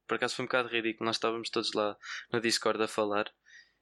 Por 0.06 0.16
acaso 0.16 0.36
foi 0.36 0.44
um 0.44 0.48
bocado 0.48 0.68
ridículo, 0.68 1.06
nós 1.06 1.16
estávamos 1.16 1.50
todos 1.50 1.72
lá 1.72 1.96
no 2.34 2.42
Discord 2.42 2.84
a 2.84 2.88
falar, 2.90 3.32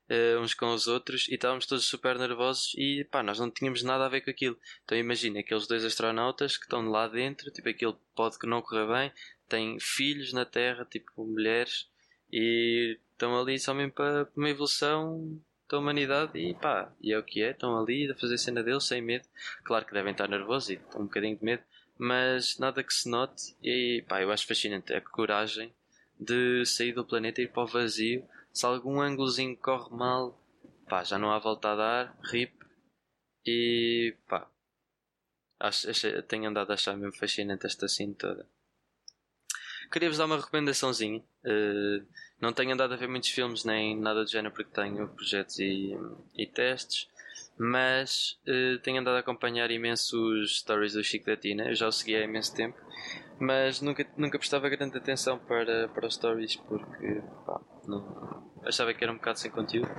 uh, 0.10 0.40
uns 0.40 0.54
com 0.54 0.74
os 0.74 0.88
outros, 0.88 1.28
e 1.28 1.36
estávamos 1.36 1.66
todos 1.66 1.86
super 1.86 2.18
nervosos 2.18 2.74
e 2.76 3.06
pá, 3.06 3.22
nós 3.24 3.40
não 3.40 3.50
tínhamos 3.50 3.84
nada 3.84 4.06
a 4.06 4.10
ver 4.10 4.22
com 4.22 4.30
aquilo. 4.30 4.58
Então 4.84 4.98
imagina 4.98 5.40
aqueles 5.40 5.68
dois 5.68 5.86
astronautas 5.86 6.58
que 6.58 6.64
estão 6.64 6.90
lá 6.90 7.08
dentro, 7.08 7.52
tipo 7.52 7.70
aquilo 7.70 8.00
pode 8.16 8.38
não 8.44 8.62
correr 8.62 8.88
bem, 8.88 9.12
têm 9.48 9.80
filhos 9.80 10.34
na 10.34 10.46
Terra, 10.46 10.86
tipo 10.86 11.26
mulheres, 11.26 11.88
e 12.32 12.98
estão 13.12 13.40
ali 13.40 13.60
só 13.60 13.74
mesmo 13.74 13.92
para 13.92 14.28
uma 14.36 14.50
evolução 14.50 15.40
da 15.70 15.78
humanidade 15.78 16.38
e 16.38 16.54
pá, 16.56 16.92
e 17.00 17.14
é 17.14 17.18
o 17.18 17.24
que 17.24 17.44
é, 17.44 17.52
estão 17.52 17.78
ali 17.78 18.10
a 18.10 18.16
fazer 18.16 18.38
cena 18.38 18.64
deles 18.64 18.86
sem 18.86 19.02
medo. 19.02 19.28
Claro 19.64 19.86
que 19.86 19.94
devem 19.94 20.12
estar 20.12 20.28
nervosos 20.28 20.72
e 20.72 20.80
um 20.96 21.04
bocadinho 21.04 21.38
de 21.38 21.46
medo, 21.46 21.64
mas 21.98 22.58
nada 22.58 22.84
que 22.84 22.94
se 22.94 23.10
note 23.10 23.56
e 23.64 24.04
pá, 24.08 24.22
eu 24.22 24.32
acho 24.32 24.48
fascinante 24.48 24.94
a 24.94 25.02
coragem 25.02 25.72
de 26.20 26.66
sair 26.66 26.92
do 26.92 27.06
planeta 27.06 27.42
e 27.42 27.46
ir 27.46 27.50
para 27.50 27.64
o 27.64 27.68
vazio. 27.68 28.28
Se 28.60 28.66
algum 28.66 29.00
ângulozinho 29.00 29.56
corre 29.56 29.90
mal, 29.96 30.38
pá, 30.90 31.02
já 31.02 31.18
não 31.18 31.32
há 31.32 31.40
volta 31.40 31.70
a 31.70 31.76
dar, 31.78 32.20
rip 32.22 32.54
e 33.46 34.14
pá, 34.28 34.52
acho, 35.62 35.90
acho, 35.90 36.22
tenho 36.24 36.50
andado 36.50 36.70
a 36.70 36.74
achar 36.74 36.98
mesmo 36.98 37.18
fascinante 37.18 37.66
esta 37.66 37.88
cena 37.88 38.14
toda. 38.16 38.46
Queria-vos 39.90 40.18
dar 40.18 40.26
uma 40.26 40.36
recomendaçãozinha. 40.36 41.24
Uh, 41.42 42.06
não 42.42 42.52
tenho 42.52 42.74
andado 42.74 42.94
a 42.94 42.98
ver 42.98 43.08
muitos 43.08 43.30
filmes 43.30 43.64
nem 43.64 43.98
nada 43.98 44.26
do 44.26 44.30
género 44.30 44.54
porque 44.54 44.74
tenho 44.74 45.08
projetos 45.08 45.58
e, 45.58 45.94
e 46.36 46.46
testes. 46.46 47.09
Mas 47.60 48.40
uh, 48.48 48.80
tenho 48.80 49.02
andado 49.02 49.18
a 49.18 49.20
acompanhar 49.20 49.70
imensos 49.70 50.60
stories 50.60 50.94
do 50.94 51.04
Chico 51.04 51.26
da 51.26 51.36
Tina, 51.36 51.68
eu 51.68 51.76
já 51.76 51.88
o 51.88 51.92
segui 51.92 52.16
há 52.16 52.22
imenso 52.22 52.56
tempo, 52.56 52.78
mas 53.38 53.82
nunca, 53.82 54.08
nunca 54.16 54.40
prestava 54.40 54.70
grande 54.70 54.98
atenção 54.98 55.38
para, 55.38 55.90
para 55.90 56.08
os 56.08 56.16
stories 56.16 56.56
porque 56.56 57.22
pá, 57.46 57.60
não, 57.86 58.50
achava 58.64 58.94
que 58.94 59.04
era 59.04 59.12
um 59.12 59.18
bocado 59.18 59.40
sem 59.40 59.52
conteúdo. 59.52 59.90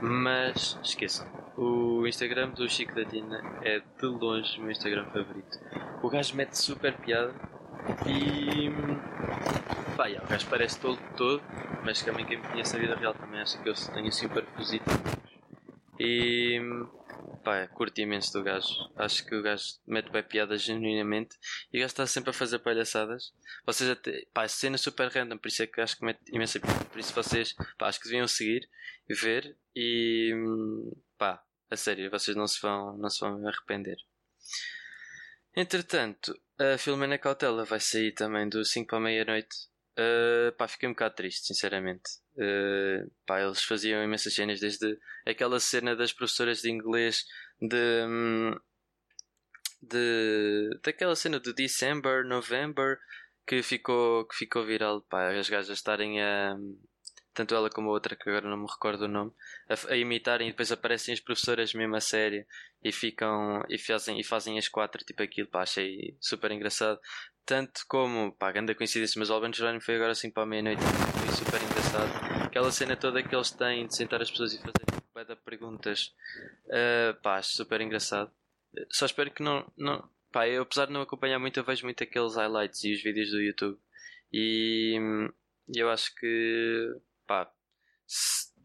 Mas 0.00 0.78
esqueçam, 0.80 1.26
o 1.56 2.06
Instagram 2.06 2.50
do 2.50 2.68
Chico 2.68 2.94
da 2.94 3.04
Tina 3.04 3.42
é 3.62 3.80
de 3.80 4.06
longe 4.06 4.56
o 4.58 4.62
meu 4.62 4.70
Instagram 4.70 5.06
favorito. 5.06 5.58
O 6.02 6.08
gajo 6.08 6.36
mete 6.36 6.56
super 6.56 6.96
piada 6.98 7.34
e. 8.06 8.70
Pá, 9.96 10.06
yeah, 10.06 10.24
o 10.24 10.30
gajo 10.30 10.46
parece 10.48 10.78
todo 10.78 11.00
todo, 11.16 11.42
mas 11.84 12.00
também 12.02 12.24
quem 12.24 12.36
me 12.36 12.46
conhece 12.46 12.76
a 12.76 12.78
vida 12.78 12.94
real 12.94 13.12
também 13.12 13.40
acha 13.40 13.60
que 13.60 13.68
eu 13.68 13.74
tenho 13.74 14.12
super 14.12 14.44
positivo. 14.44 15.02
E 15.98 16.60
pá, 17.48 17.66
curto 17.68 17.98
imenso 17.98 18.30
do 18.34 18.44
gajo. 18.44 18.92
Acho 18.94 19.24
que 19.24 19.34
o 19.34 19.42
gajo 19.42 19.64
mete 19.86 20.10
bem 20.10 20.22
piadas 20.22 20.60
genuinamente 20.60 21.38
e 21.72 21.78
o 21.78 21.80
gajo 21.80 21.92
está 21.92 22.06
sempre 22.06 22.28
a 22.28 22.34
fazer 22.34 22.58
palhaçadas. 22.58 23.32
Vocês 23.64 23.88
até, 23.88 24.26
pá, 24.34 24.46
cena 24.46 24.74
é 24.74 24.78
super 24.78 25.08
random, 25.08 25.38
por 25.38 25.48
isso 25.48 25.62
é 25.62 25.66
que 25.66 25.80
acho 25.80 25.96
que 25.96 26.04
mete 26.04 26.20
imensa 26.30 26.60
piada. 26.60 26.84
Por 26.84 26.98
isso 26.98 27.14
vocês, 27.14 27.54
pá, 27.78 27.88
acho 27.88 28.00
que 28.00 28.08
deviam 28.08 28.28
seguir 28.28 28.68
ver 29.08 29.56
e 29.74 30.34
pá, 31.16 31.42
a 31.70 31.76
sério, 31.76 32.10
vocês 32.10 32.36
não 32.36 32.46
se 32.46 32.60
vão, 32.60 32.98
não 32.98 33.08
se 33.08 33.20
vão 33.20 33.48
arrepender. 33.48 33.96
Entretanto, 35.56 36.38
a 36.58 36.76
Filomena 36.76 37.16
Cautela 37.16 37.64
vai 37.64 37.80
sair 37.80 38.12
também 38.12 38.46
do 38.46 38.62
5 38.62 38.90
para 38.90 39.00
meia-noite. 39.00 39.67
Uh, 39.98 40.52
pá, 40.56 40.68
fiquei 40.68 40.88
um 40.88 40.92
bocado 40.92 41.16
triste, 41.16 41.46
sinceramente. 41.46 42.08
Uh, 42.36 43.10
pá, 43.26 43.40
eles 43.40 43.64
faziam 43.64 44.02
imensas 44.02 44.32
cenas, 44.32 44.60
desde 44.60 44.96
aquela 45.26 45.58
cena 45.58 45.96
das 45.96 46.12
professoras 46.12 46.62
de 46.62 46.70
inglês 46.70 47.24
de. 47.60 48.04
Hum, 48.06 48.56
de 49.82 50.70
daquela 50.82 51.16
cena 51.16 51.38
de 51.40 51.52
December, 51.52 52.24
November 52.24 52.98
que 53.46 53.62
ficou, 53.62 54.26
que 54.26 54.36
ficou 54.36 54.64
viral. 54.64 55.02
Pá, 55.02 55.30
as 55.32 55.48
gajas 55.48 55.70
estarem 55.70 56.22
a. 56.22 56.56
Tanto 57.38 57.54
ela 57.54 57.70
como 57.70 57.88
a 57.88 57.92
outra, 57.92 58.16
que 58.16 58.28
agora 58.28 58.50
não 58.50 58.56
me 58.56 58.66
recordo 58.66 59.02
o 59.04 59.08
nome, 59.08 59.30
a, 59.68 59.92
a 59.92 59.96
imitarem 59.96 60.48
e 60.48 60.50
depois 60.50 60.72
aparecem 60.72 61.14
as 61.14 61.20
professoras 61.20 61.72
mesmo 61.72 61.94
a 61.94 62.00
sério 62.00 62.44
e 62.82 62.90
ficam 62.90 63.64
e 63.68 63.78
fazem, 63.78 64.18
e 64.18 64.24
fazem 64.24 64.58
as 64.58 64.66
quatro, 64.66 65.04
tipo 65.04 65.22
aquilo, 65.22 65.46
pá, 65.46 65.62
achei 65.62 66.16
super 66.20 66.50
engraçado. 66.50 66.98
Tanto 67.46 67.82
como, 67.86 68.32
pá, 68.32 68.50
grande 68.50 68.74
coincidência, 68.74 69.20
mas 69.20 69.30
o 69.30 69.34
Alban 69.34 69.52
Jerónimo 69.52 69.80
foi 69.80 69.94
agora 69.94 70.10
assim 70.10 70.32
para 70.32 70.42
a 70.42 70.46
meia-noite, 70.46 70.82
foi 70.82 71.28
super 71.28 71.62
engraçado. 71.62 72.44
Aquela 72.44 72.72
cena 72.72 72.96
toda 72.96 73.22
que 73.22 73.32
eles 73.32 73.52
têm 73.52 73.86
de 73.86 73.94
sentar 73.94 74.20
as 74.20 74.32
pessoas 74.32 74.54
e 74.54 74.58
fazer 74.58 74.72
tipo, 74.72 75.36
perguntas, 75.44 76.12
uh, 76.66 77.14
pá, 77.22 77.40
super 77.40 77.80
engraçado. 77.80 78.32
Só 78.90 79.06
espero 79.06 79.30
que 79.30 79.44
não, 79.44 79.64
não, 79.76 80.10
pá, 80.32 80.48
eu 80.48 80.62
apesar 80.62 80.86
de 80.86 80.92
não 80.92 81.02
acompanhar 81.02 81.38
muito, 81.38 81.60
eu 81.60 81.64
vejo 81.64 81.84
muito 81.84 82.02
aqueles 82.02 82.34
highlights 82.34 82.82
e 82.82 82.94
os 82.94 83.00
vídeos 83.00 83.30
do 83.30 83.40
YouTube. 83.40 83.78
E 84.32 84.98
eu 85.76 85.88
acho 85.88 86.12
que, 86.16 86.96
pá, 87.28 87.48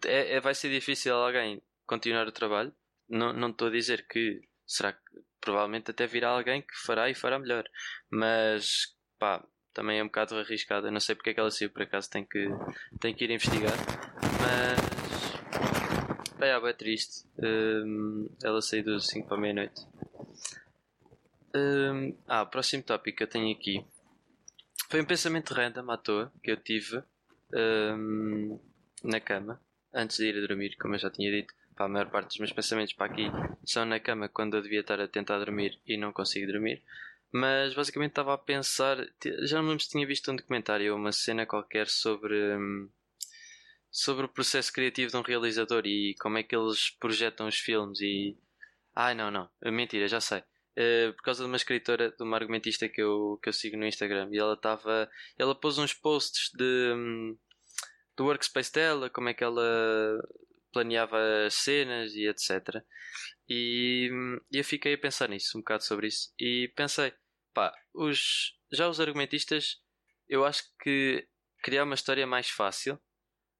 é, 0.05 0.37
é, 0.37 0.39
vai 0.39 0.55
ser 0.55 0.71
difícil 0.71 1.13
alguém 1.13 1.61
continuar 1.85 2.27
o 2.27 2.31
trabalho. 2.31 2.73
Não, 3.07 3.33
não 3.33 3.49
estou 3.49 3.67
a 3.67 3.71
dizer 3.71 4.07
que 4.07 4.41
será 4.65 4.93
que 4.93 5.01
provavelmente 5.39 5.91
até 5.91 6.07
virá 6.07 6.29
alguém 6.29 6.61
que 6.61 6.75
fará 6.85 7.09
e 7.09 7.13
fará 7.13 7.37
melhor. 7.37 7.65
Mas 8.09 8.95
pá, 9.19 9.45
também 9.73 9.99
é 9.99 10.03
um 10.03 10.07
bocado 10.07 10.37
arriscado. 10.37 10.87
Eu 10.87 10.91
não 10.91 10.99
sei 10.99 11.13
porque 11.13 11.31
é 11.31 11.33
que 11.33 11.39
ela 11.39 11.51
saiu 11.51 11.69
por 11.69 11.83
acaso, 11.83 12.09
tem 12.09 12.25
que, 12.25 12.47
tem 12.99 13.13
que 13.13 13.25
ir 13.25 13.31
investigar. 13.31 13.77
Mas 14.41 14.79
bem, 16.39 16.49
é 16.49 16.73
triste. 16.73 17.25
Um, 17.37 18.29
ela 18.41 18.61
saiu 18.61 18.83
do 18.83 18.99
5 18.99 19.27
para 19.27 19.37
meia-noite. 19.37 19.81
Um, 21.55 22.17
ah, 22.27 22.45
próximo 22.45 22.81
tópico 22.81 23.17
que 23.17 23.23
eu 23.23 23.27
tenho 23.27 23.55
aqui 23.55 23.85
foi 24.89 25.01
um 25.01 25.05
pensamento 25.05 25.53
random 25.53 25.91
à 25.91 25.97
toa 25.97 26.31
que 26.43 26.51
eu 26.51 26.57
tive 26.57 27.03
um, 27.53 28.59
na 29.03 29.19
cama 29.19 29.61
antes 29.93 30.17
de 30.17 30.25
ir 30.25 30.37
a 30.37 30.47
dormir, 30.47 30.75
como 30.77 30.95
eu 30.95 30.99
já 30.99 31.09
tinha 31.09 31.31
dito. 31.31 31.53
Pá, 31.75 31.85
a 31.85 31.87
maior 31.87 32.09
parte 32.09 32.27
dos 32.27 32.37
meus 32.37 32.51
pensamentos 32.51 32.93
para 32.93 33.11
aqui 33.11 33.31
são 33.65 33.85
na 33.85 33.99
cama 33.99 34.29
quando 34.29 34.55
eu 34.55 34.61
devia 34.61 34.81
estar 34.81 34.99
a 34.99 35.07
tentar 35.07 35.39
dormir 35.39 35.79
e 35.85 35.97
não 35.97 36.11
consigo 36.11 36.51
dormir. 36.51 36.83
Mas 37.31 37.73
basicamente 37.73 38.11
estava 38.11 38.33
a 38.33 38.37
pensar, 38.37 38.97
já 39.41 39.57
não 39.57 39.63
me 39.63 39.69
lembro 39.69 39.83
se 39.83 39.89
tinha 39.89 40.05
visto 40.05 40.31
um 40.31 40.35
documentário 40.35 40.93
ou 40.93 40.99
uma 40.99 41.11
cena 41.11 41.47
qualquer 41.47 41.87
sobre, 41.87 42.35
hum, 42.55 42.87
sobre 43.89 44.25
o 44.25 44.29
processo 44.29 44.71
criativo 44.71 45.09
de 45.09 45.17
um 45.17 45.21
realizador 45.21 45.83
e 45.85 46.15
como 46.19 46.37
é 46.37 46.43
que 46.43 46.55
eles 46.55 46.91
projetam 46.91 47.47
os 47.47 47.57
filmes 47.57 47.99
e. 48.01 48.37
Ai 48.95 49.15
não, 49.15 49.31
não, 49.31 49.49
mentira, 49.71 50.07
já 50.07 50.21
sei. 50.21 50.43
Uh, 50.77 51.13
por 51.13 51.23
causa 51.23 51.43
de 51.43 51.47
uma 51.47 51.57
escritora, 51.57 52.11
de 52.11 52.23
uma 52.23 52.37
argumentista 52.37 52.87
que 52.87 53.01
eu, 53.01 53.39
que 53.41 53.49
eu 53.49 53.53
sigo 53.53 53.77
no 53.77 53.85
Instagram 53.85 54.29
e 54.31 54.37
ela 54.37 54.53
estava. 54.53 55.09
Ela 55.37 55.55
pôs 55.55 55.79
uns 55.79 55.93
posts 55.93 56.51
de, 56.55 56.93
do 58.15 58.25
workspace 58.25 58.71
dela, 58.71 59.09
como 59.09 59.29
é 59.29 59.33
que 59.33 59.43
ela 59.43 60.21
planeava 60.71 61.17
as 61.45 61.53
cenas 61.53 62.13
e 62.15 62.27
etc. 62.27 62.83
E, 63.47 64.09
e 64.51 64.57
eu 64.57 64.63
fiquei 64.63 64.95
a 64.95 64.97
pensar 64.97 65.29
nisso, 65.29 65.57
um 65.57 65.61
bocado 65.61 65.83
sobre 65.83 66.07
isso. 66.07 66.33
E 66.39 66.71
pensei, 66.75 67.13
pá, 67.53 67.73
os, 67.93 68.57
já 68.71 68.89
os 68.89 68.99
argumentistas, 68.99 69.81
eu 70.27 70.45
acho 70.45 70.63
que 70.81 71.27
criar 71.61 71.83
uma 71.83 71.95
história 71.95 72.23
é 72.23 72.25
mais 72.25 72.49
fácil, 72.49 72.99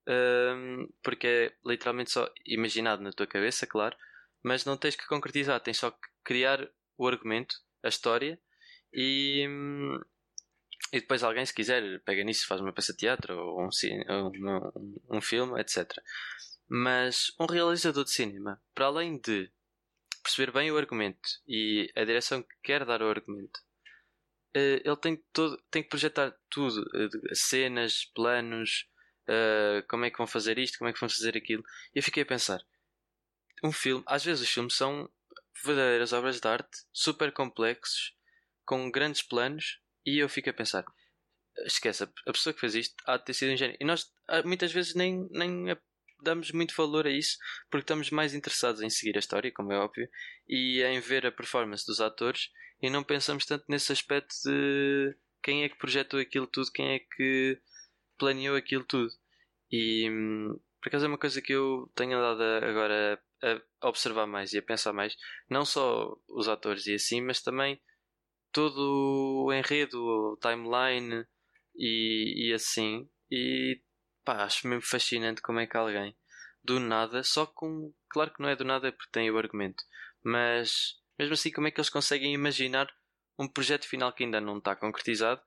um, 0.06 0.88
porque 1.02 1.26
é 1.26 1.56
literalmente 1.64 2.10
só 2.10 2.28
imaginado 2.46 3.02
na 3.02 3.12
tua 3.12 3.26
cabeça, 3.26 3.66
claro, 3.66 3.96
mas 4.42 4.64
não 4.64 4.76
tens 4.76 4.96
que 4.96 5.06
concretizar, 5.06 5.60
tens 5.60 5.78
só 5.78 5.90
que 5.90 6.08
criar 6.22 6.68
o 6.98 7.06
argumento, 7.08 7.56
a 7.82 7.88
história, 7.88 8.38
e, 8.92 9.46
e 10.92 11.00
depois 11.00 11.22
alguém, 11.22 11.44
se 11.44 11.54
quiser, 11.54 12.00
pega 12.04 12.22
nisso, 12.22 12.46
faz 12.46 12.60
uma 12.60 12.72
peça 12.72 12.92
de 12.92 12.98
teatro 12.98 13.36
ou 13.36 13.62
um, 13.62 13.68
um, 14.10 14.94
um 15.10 15.20
filme, 15.20 15.60
etc. 15.60 15.90
Mas 16.68 17.32
um 17.38 17.46
realizador 17.46 18.04
de 18.04 18.10
cinema, 18.10 18.62
para 18.74 18.86
além 18.86 19.18
de 19.18 19.50
perceber 20.22 20.52
bem 20.52 20.70
o 20.70 20.78
argumento 20.78 21.28
e 21.46 21.92
a 21.94 22.04
direção 22.04 22.42
que 22.42 22.54
quer 22.62 22.84
dar 22.84 23.02
ao 23.02 23.10
argumento, 23.10 23.60
eh, 24.54 24.82
ele 24.84 24.96
tem, 24.96 25.16
todo, 25.32 25.60
tem 25.70 25.82
que 25.82 25.88
projetar 25.88 26.34
tudo: 26.48 26.84
eh, 26.94 27.34
cenas, 27.34 28.04
planos, 28.14 28.88
eh, 29.26 29.84
como 29.88 30.04
é 30.04 30.10
que 30.10 30.18
vão 30.18 30.26
fazer 30.26 30.58
isto, 30.58 30.78
como 30.78 30.88
é 30.88 30.92
que 30.92 31.00
vão 31.00 31.08
fazer 31.08 31.36
aquilo. 31.36 31.64
E 31.94 31.98
eu 31.98 32.02
fiquei 32.02 32.22
a 32.22 32.26
pensar: 32.26 32.60
um 33.62 33.72
filme, 33.72 34.04
às 34.06 34.24
vezes 34.24 34.42
os 34.46 34.52
filmes 34.52 34.74
são 34.74 35.10
verdadeiras 35.64 36.12
obras 36.12 36.40
de 36.40 36.48
arte, 36.48 36.84
super 36.92 37.32
complexos, 37.32 38.16
com 38.64 38.90
grandes 38.90 39.22
planos, 39.22 39.80
e 40.04 40.18
eu 40.18 40.28
fico 40.28 40.50
a 40.50 40.52
pensar: 40.52 40.84
esquece, 41.66 42.04
a 42.04 42.32
pessoa 42.32 42.52
que 42.52 42.60
fez 42.60 42.74
isto 42.74 42.94
há 43.06 43.16
de 43.16 43.24
ter 43.24 43.34
sido 43.34 43.52
um 43.52 43.56
gênio. 43.56 43.76
E 43.80 43.84
nós 43.84 44.10
ah, 44.28 44.42
muitas 44.42 44.72
vezes 44.72 44.94
nem, 44.94 45.28
nem 45.30 45.76
damos 46.22 46.50
muito 46.52 46.74
valor 46.74 47.06
a 47.06 47.10
isso 47.10 47.36
porque 47.70 47.84
estamos 47.84 48.10
mais 48.10 48.34
interessados 48.34 48.82
em 48.82 48.90
seguir 48.90 49.16
a 49.16 49.20
história, 49.20 49.52
como 49.52 49.72
é 49.72 49.78
óbvio, 49.78 50.08
e 50.48 50.82
em 50.82 51.00
ver 51.00 51.26
a 51.26 51.32
performance 51.32 51.86
dos 51.86 52.00
atores 52.00 52.48
e 52.82 52.90
não 52.90 53.04
pensamos 53.04 53.46
tanto 53.46 53.64
nesse 53.68 53.92
aspecto 53.92 54.34
de 54.44 55.16
quem 55.42 55.62
é 55.62 55.68
que 55.68 55.78
projetou 55.78 56.18
aquilo 56.18 56.46
tudo, 56.46 56.72
quem 56.72 56.94
é 56.94 56.98
que 56.98 57.60
planeou 58.18 58.56
aquilo 58.56 58.84
tudo. 58.84 59.10
E 59.70 60.08
por 60.80 60.88
acaso 60.88 61.04
é 61.04 61.08
uma 61.08 61.18
coisa 61.18 61.40
que 61.40 61.52
eu 61.52 61.90
tenho 61.94 62.18
andado 62.18 62.42
agora 62.64 63.22
a 63.80 63.88
observar 63.88 64.26
mais 64.26 64.52
e 64.52 64.58
a 64.58 64.62
pensar 64.62 64.92
mais, 64.92 65.16
não 65.48 65.64
só 65.64 66.16
os 66.28 66.48
atores 66.48 66.86
e 66.86 66.94
assim, 66.94 67.20
mas 67.20 67.42
também 67.42 67.80
todo 68.54 69.44
o 69.46 69.52
enredo, 69.52 70.00
o 70.00 70.38
timeline 70.38 71.26
e, 71.76 72.48
e 72.48 72.54
assim. 72.54 73.08
E 73.30 73.82
pá, 74.24 74.44
acho 74.44 74.66
mesmo 74.68 74.82
fascinante 74.82 75.42
como 75.42 75.60
é 75.60 75.66
que 75.66 75.76
alguém 75.76 76.16
do 76.62 76.80
nada, 76.80 77.22
só 77.22 77.44
com. 77.44 77.92
Claro 78.08 78.32
que 78.32 78.40
não 78.40 78.48
é 78.48 78.56
do 78.56 78.64
nada 78.64 78.90
porque 78.92 79.10
tem 79.12 79.30
o 79.30 79.36
argumento, 79.36 79.84
mas 80.22 80.96
mesmo 81.18 81.34
assim, 81.34 81.50
como 81.50 81.66
é 81.66 81.70
que 81.70 81.78
eles 81.78 81.90
conseguem 81.90 82.32
imaginar 82.32 82.88
um 83.38 83.48
projeto 83.48 83.86
final 83.86 84.12
que 84.12 84.24
ainda 84.24 84.40
não 84.40 84.58
está 84.58 84.74
concretizado 84.74 85.40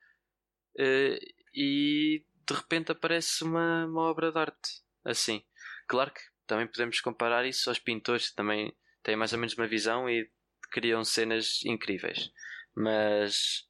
uh, 0.78 1.18
e 1.54 2.26
de 2.46 2.54
repente 2.54 2.92
aparece 2.92 3.44
uma, 3.44 3.86
uma 3.86 4.02
obra 4.04 4.32
de 4.32 4.38
arte 4.38 4.84
assim? 5.04 5.44
Claro 5.88 6.12
que 6.12 6.22
também 6.46 6.68
podemos 6.68 7.00
comparar 7.00 7.46
isso 7.46 7.70
aos 7.70 7.80
pintores 7.80 8.32
também 8.32 8.76
têm 9.02 9.16
mais 9.16 9.34
ou 9.34 9.40
menos 9.40 9.58
uma 9.58 9.68
visão 9.68 10.10
e 10.10 10.30
criam 10.70 11.04
cenas 11.04 11.62
incríveis, 11.66 12.32
mas 12.78 13.68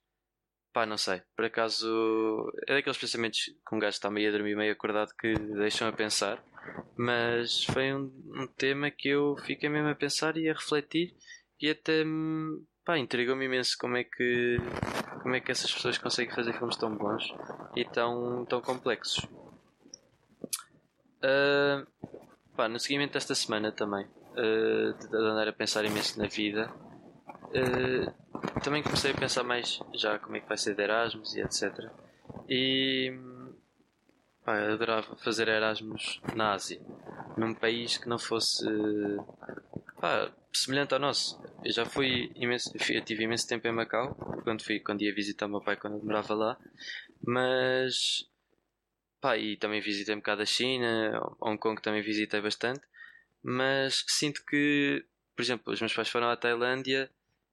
Pá, 0.78 0.86
não 0.86 0.96
sei. 0.96 1.24
Por 1.36 1.44
acaso 1.44 2.52
é 2.68 2.76
daqueles 2.76 3.00
pensamentos 3.00 3.40
que 3.46 3.76
um 3.76 3.80
gajo 3.80 3.96
está 3.96 4.12
meio 4.12 4.30
a 4.30 4.32
dormir, 4.32 4.56
meio 4.56 4.72
acordado 4.72 5.12
que 5.20 5.34
deixam 5.34 5.88
a 5.88 5.92
pensar. 5.92 6.40
Mas 6.96 7.64
foi 7.64 7.96
um, 7.96 8.14
um 8.36 8.46
tema 8.46 8.92
que 8.92 9.10
eu 9.10 9.36
fiquei 9.38 9.70
mesmo 9.70 9.90
a 9.90 9.96
pensar 9.96 10.38
e 10.38 10.48
a 10.48 10.54
refletir 10.54 11.16
e 11.60 11.72
até 11.72 12.04
pá, 12.86 12.96
intrigou-me 12.96 13.46
imenso 13.46 13.76
como 13.80 13.98
é 13.98 14.04
que 14.04 14.58
como 15.24 15.34
é 15.34 15.40
que 15.40 15.52
essas 15.52 15.74
pessoas 15.74 15.98
conseguem 15.98 16.36
fazer 16.36 16.54
filmes 16.54 16.78
tão 16.78 16.96
bons 16.96 17.24
e 17.76 17.84
tão, 17.84 18.46
tão 18.46 18.62
complexos. 18.62 19.24
Uh, 21.24 21.88
pá, 22.56 22.70
no 22.70 22.80
seguimento 22.80 23.14
desta 23.14 23.34
semana 23.34 23.72
também 23.72 24.06
uh, 24.06 24.94
de 24.94 25.18
andar 25.18 25.48
a 25.48 25.54
pensar 25.54 25.84
imenso 25.86 26.20
na 26.20 26.28
vida, 26.28 26.72
uh, 27.50 28.60
também 28.62 28.84
comecei 28.84 29.12
a 29.12 29.16
pensar 29.16 29.44
mais 29.44 29.80
já 29.94 30.20
como 30.20 30.36
é 30.36 30.40
que 30.40 30.48
vai 30.48 30.58
ser 30.58 30.76
de 30.76 30.84
Erasmus 30.84 31.36
e 31.36 31.42
etc. 31.42 31.90
E 32.50 33.14
pá, 34.44 34.60
adorava 34.60 35.16
fazer 35.18 35.48
Erasmus 35.48 36.22
na 36.36 36.54
Ásia, 36.54 36.80
num 37.38 37.54
país 37.54 37.98
que 37.98 38.08
não 38.08 38.20
fosse 38.20 38.66
pá, 40.00 40.32
semelhante 40.54 40.94
ao 40.94 41.00
nosso. 41.00 41.42
Eu 41.64 41.72
já 41.72 41.86
fui 41.86 42.32
imenso, 42.36 42.72
eu 42.90 43.04
tive 43.04 43.24
imenso 43.24 43.48
tempo 43.48 43.68
em 43.68 43.72
Macau, 43.72 44.16
quando 44.44 44.64
fui, 44.64 44.80
quando 44.80 45.02
ia 45.02 45.14
visitar 45.14 45.48
meu 45.48 45.62
pai 45.62 45.76
quando 45.76 45.98
eu 45.98 46.04
morava 46.04 46.34
lá, 46.34 46.58
mas 47.26 48.26
pá, 49.20 49.38
e 49.38 49.58
também 49.58 49.82
visitei 49.82 50.16
um 50.16 50.20
bocado 50.20 50.42
a 50.42 50.46
China, 50.46 51.22
Hong 51.42 51.58
Kong 51.58 51.82
também 51.82 52.02
visitei 52.02 52.42
bastante, 52.42 52.82
mas 53.44 54.04
sinto 54.08 54.44
que, 54.46 55.06
por 55.36 55.42
exemplo, 55.42 55.74
os 55.74 55.80
meus 55.80 55.94
pais 55.94 56.10
foram 56.10 56.30
à 56.30 56.38
Tailândia 56.38 57.10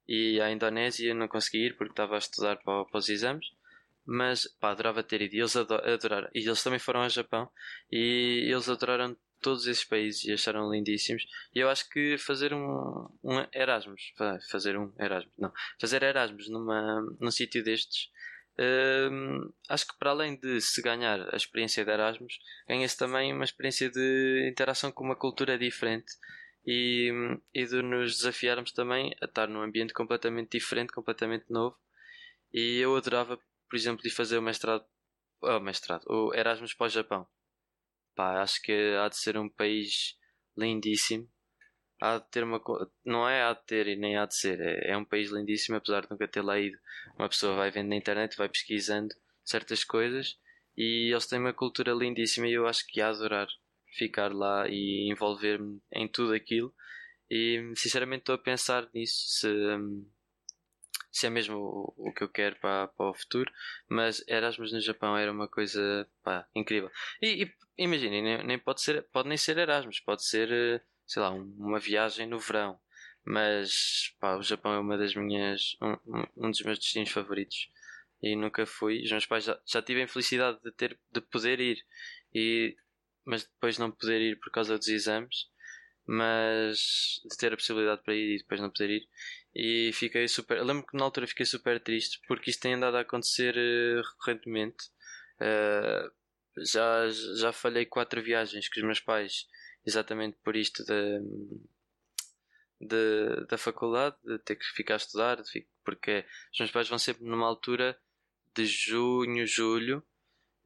e 0.07 0.39
à 0.41 0.51
Indonésia 0.51 1.13
não 1.13 1.27
consegui 1.27 1.67
ir 1.67 1.77
porque 1.77 1.93
estava 1.93 2.15
a 2.15 2.19
estudar 2.19 2.57
para, 2.57 2.85
para 2.85 2.97
os 2.97 3.09
exames, 3.09 3.47
mas 4.05 4.47
pá, 4.59 4.71
adorava 4.71 5.03
ter 5.03 5.21
ido 5.21 5.35
e 5.35 5.39
eles 5.39 5.55
adoraram. 5.55 6.29
E 6.33 6.39
eles 6.39 6.63
também 6.63 6.79
foram 6.79 7.01
ao 7.01 7.09
Japão 7.09 7.49
e 7.91 8.47
eles 8.51 8.69
adoraram 8.69 9.17
todos 9.41 9.67
esses 9.67 9.83
países 9.83 10.23
e 10.25 10.31
acharam 10.31 10.71
lindíssimos. 10.71 11.25
E 11.53 11.59
eu 11.59 11.69
acho 11.69 11.89
que 11.89 12.17
fazer 12.17 12.53
um, 12.53 13.09
um 13.23 13.45
Erasmus, 13.53 14.13
fazer 14.49 14.77
um 14.77 14.91
Erasmus, 14.99 15.33
não, 15.37 15.51
fazer 15.79 16.03
Erasmus 16.03 16.49
numa, 16.49 17.01
num 17.19 17.31
sítio 17.31 17.63
destes, 17.63 18.09
hum, 19.11 19.51
acho 19.69 19.87
que 19.87 19.97
para 19.99 20.11
além 20.11 20.39
de 20.39 20.61
se 20.61 20.81
ganhar 20.81 21.33
a 21.33 21.35
experiência 21.35 21.83
de 21.83 21.91
Erasmus, 21.91 22.39
ganha-se 22.67 22.97
também 22.97 23.33
uma 23.33 23.43
experiência 23.43 23.89
de 23.89 24.49
interação 24.49 24.91
com 24.91 25.03
uma 25.03 25.15
cultura 25.15 25.57
diferente 25.57 26.13
e, 26.65 27.11
e 27.53 27.65
de 27.65 27.81
nos 27.81 28.17
desafiarmos 28.17 28.71
também 28.71 29.15
a 29.21 29.25
estar 29.25 29.47
num 29.47 29.61
ambiente 29.61 29.93
completamente 29.93 30.57
diferente, 30.57 30.91
completamente 30.91 31.45
novo. 31.49 31.77
E 32.53 32.79
eu 32.79 32.95
adorava, 32.95 33.37
por 33.69 33.75
exemplo, 33.75 34.01
de 34.01 34.09
fazer 34.09 34.37
o 34.37 34.41
mestrado, 34.41 34.85
oh, 35.41 35.59
mestrado, 35.59 36.03
o 36.07 36.33
Erasmus 36.33 36.73
para 36.73 36.87
o 36.87 36.89
Japão. 36.89 37.27
Pá, 38.15 38.41
acho 38.41 38.61
que 38.61 38.95
há 38.99 39.09
de 39.09 39.17
ser 39.17 39.37
um 39.37 39.49
país 39.49 40.17
lindíssimo. 40.57 41.29
Há 42.01 42.17
de 42.17 42.29
ter 42.29 42.43
uma. 42.43 42.61
Não 43.05 43.27
é 43.27 43.43
há 43.43 43.53
de 43.53 43.65
ter 43.65 43.87
e 43.87 43.95
nem 43.95 44.17
há 44.17 44.25
de 44.25 44.35
ser. 44.35 44.59
É, 44.59 44.91
é 44.91 44.97
um 44.97 45.05
país 45.05 45.31
lindíssimo, 45.31 45.77
apesar 45.77 46.01
de 46.01 46.11
nunca 46.11 46.27
ter 46.27 46.41
lá 46.41 46.59
ido. 46.59 46.77
Uma 47.17 47.29
pessoa 47.29 47.55
vai 47.55 47.71
vendo 47.71 47.89
na 47.89 47.95
internet, 47.95 48.37
vai 48.37 48.49
pesquisando 48.49 49.13
certas 49.43 49.83
coisas 49.83 50.37
e 50.77 51.11
eles 51.11 51.27
têm 51.27 51.39
uma 51.39 51.53
cultura 51.53 51.93
lindíssima 51.93 52.47
e 52.47 52.53
eu 52.53 52.67
acho 52.67 52.85
que 52.87 52.99
ia 52.99 53.07
adorar 53.07 53.47
ficar 53.95 54.33
lá 54.33 54.67
e 54.67 55.09
envolver-me 55.09 55.81
em 55.91 56.07
tudo 56.07 56.33
aquilo. 56.33 56.73
E 57.29 57.73
sinceramente 57.75 58.21
estou 58.21 58.35
a 58.35 58.39
pensar 58.39 58.87
nisso. 58.93 59.25
Se, 59.27 59.47
se 61.11 61.27
é 61.27 61.29
mesmo 61.29 61.57
o, 61.57 62.09
o 62.09 62.13
que 62.13 62.23
eu 62.23 62.29
quero 62.29 62.55
para, 62.57 62.87
para 62.89 63.09
o 63.09 63.13
futuro, 63.13 63.51
mas 63.89 64.23
Erasmus 64.27 64.73
no 64.73 64.81
Japão 64.81 65.17
era 65.17 65.31
uma 65.31 65.47
coisa 65.47 66.07
pá, 66.23 66.47
incrível. 66.53 66.91
E, 67.21 67.43
e 67.43 67.53
imaginem, 67.77 68.21
nem, 68.21 68.43
nem, 68.45 68.59
pode 68.59 68.81
ser, 68.81 69.03
pode 69.11 69.29
nem 69.29 69.37
ser 69.37 69.57
Erasmus, 69.57 69.99
pode 69.99 70.25
ser, 70.25 70.51
eh, 70.51 70.81
sei 71.05 71.21
lá, 71.21 71.29
uma 71.31 71.79
viagem 71.79 72.27
no 72.27 72.39
verão. 72.39 72.79
Mas 73.25 74.13
pá, 74.19 74.35
o 74.35 74.43
Japão 74.43 74.73
é 74.73 74.79
uma 74.79 74.97
das 74.97 75.15
minhas, 75.15 75.77
um, 75.81 76.47
um 76.47 76.51
dos 76.51 76.61
meus 76.61 76.77
destinos 76.77 77.09
favoritos 77.11 77.69
e 78.21 78.35
nunca 78.35 78.65
fui. 78.65 79.03
Os 79.03 79.11
meus 79.11 79.25
pais 79.25 79.45
já, 79.45 79.59
já 79.65 79.81
tive 79.81 80.01
a 80.01 80.03
infelicidade 80.03 80.59
de 80.63 80.71
ter 80.71 80.99
de 81.11 81.21
poder 81.21 81.59
ir, 81.59 81.77
e, 82.33 82.75
mas 83.25 83.43
depois 83.43 83.77
não 83.77 83.91
poder 83.91 84.21
ir 84.21 84.39
por 84.39 84.51
causa 84.51 84.77
dos 84.77 84.87
exames, 84.87 85.49
mas 86.05 87.21
de 87.29 87.37
ter 87.37 87.51
a 87.53 87.57
possibilidade 87.57 88.03
para 88.03 88.13
ir 88.13 88.35
e 88.35 88.37
depois 88.37 88.61
não 88.61 88.69
poder 88.69 88.89
ir 88.91 89.09
e 89.55 89.91
fiquei 89.93 90.27
super. 90.27 90.61
Lembro 90.63 90.85
que 90.85 90.97
na 90.97 91.05
altura 91.05 91.27
fiquei 91.27 91.45
super 91.45 91.81
triste 91.81 92.19
porque 92.27 92.49
isto 92.49 92.61
tem 92.61 92.73
andado 92.73 92.97
a 92.97 93.01
acontecer 93.01 93.55
uh, 93.55 94.01
recorrentemente. 94.11 94.89
Uh, 95.39 96.11
já, 96.57 97.09
já 97.39 97.53
falhei 97.53 97.85
quatro 97.85 98.21
viagens 98.21 98.67
com 98.69 98.79
os 98.79 98.85
meus 98.85 98.99
pais, 98.99 99.47
exatamente 99.85 100.37
por 100.43 100.55
isto 100.55 100.83
de, 100.85 101.19
de, 102.81 103.45
da 103.47 103.57
faculdade, 103.57 104.15
de 104.23 104.39
ter 104.39 104.55
que 104.55 104.65
ficar 104.65 104.95
a 104.95 104.97
estudar, 104.97 105.37
porque 105.83 106.25
os 106.53 106.59
meus 106.59 106.71
pais 106.71 106.89
vão 106.89 106.97
sempre 106.97 107.25
numa 107.25 107.47
altura 107.47 107.97
de 108.55 108.65
junho, 108.65 109.45
julho, 109.45 109.99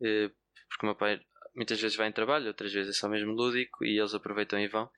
uh, 0.01 0.29
porque 0.67 0.83
o 0.83 0.85
meu 0.85 0.95
pai 0.95 1.23
muitas 1.59 1.81
vezes 1.81 1.97
vai 1.97 2.07
em 2.07 2.13
trabalho, 2.13 2.47
outras 2.47 2.71
vezes 2.71 2.95
é 2.95 2.97
só 2.97 3.09
mesmo 3.09 3.33
lúdico 3.33 3.83
e 3.83 3.99
eles 3.99 4.13
aproveitam 4.13 4.57
e 4.57 4.69
vão. 4.69 4.89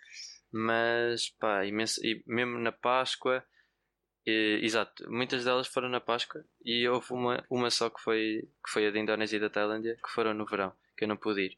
Mas 0.52 1.30
pá, 1.30 1.65
imenso, 1.65 2.00
e 2.06 2.24
mesmo 2.28 2.60
na 2.60 2.71
Páscoa 2.71 3.43
e, 4.24 4.60
exato, 4.62 5.10
muitas 5.12 5.43
delas 5.43 5.67
foram 5.67 5.89
na 5.89 6.00
Páscoa 6.00 6.45
e 6.63 6.88
houve 6.88 7.12
uma, 7.13 7.43
uma 7.50 7.71
só 7.71 7.89
que 7.89 8.00
foi, 8.00 8.47
que 8.63 8.71
foi 8.71 8.88
a 8.88 8.91
da 8.91 9.00
Indonésia 9.00 9.38
e 9.38 9.39
da 9.39 9.50
Tailândia 9.50 9.97
que 10.04 10.12
foram 10.12 10.36
no 10.36 10.45
verão, 10.45 10.71
que 10.95 11.04
eu 11.04 11.08
não 11.08 11.17
pude 11.17 11.41
ir. 11.41 11.58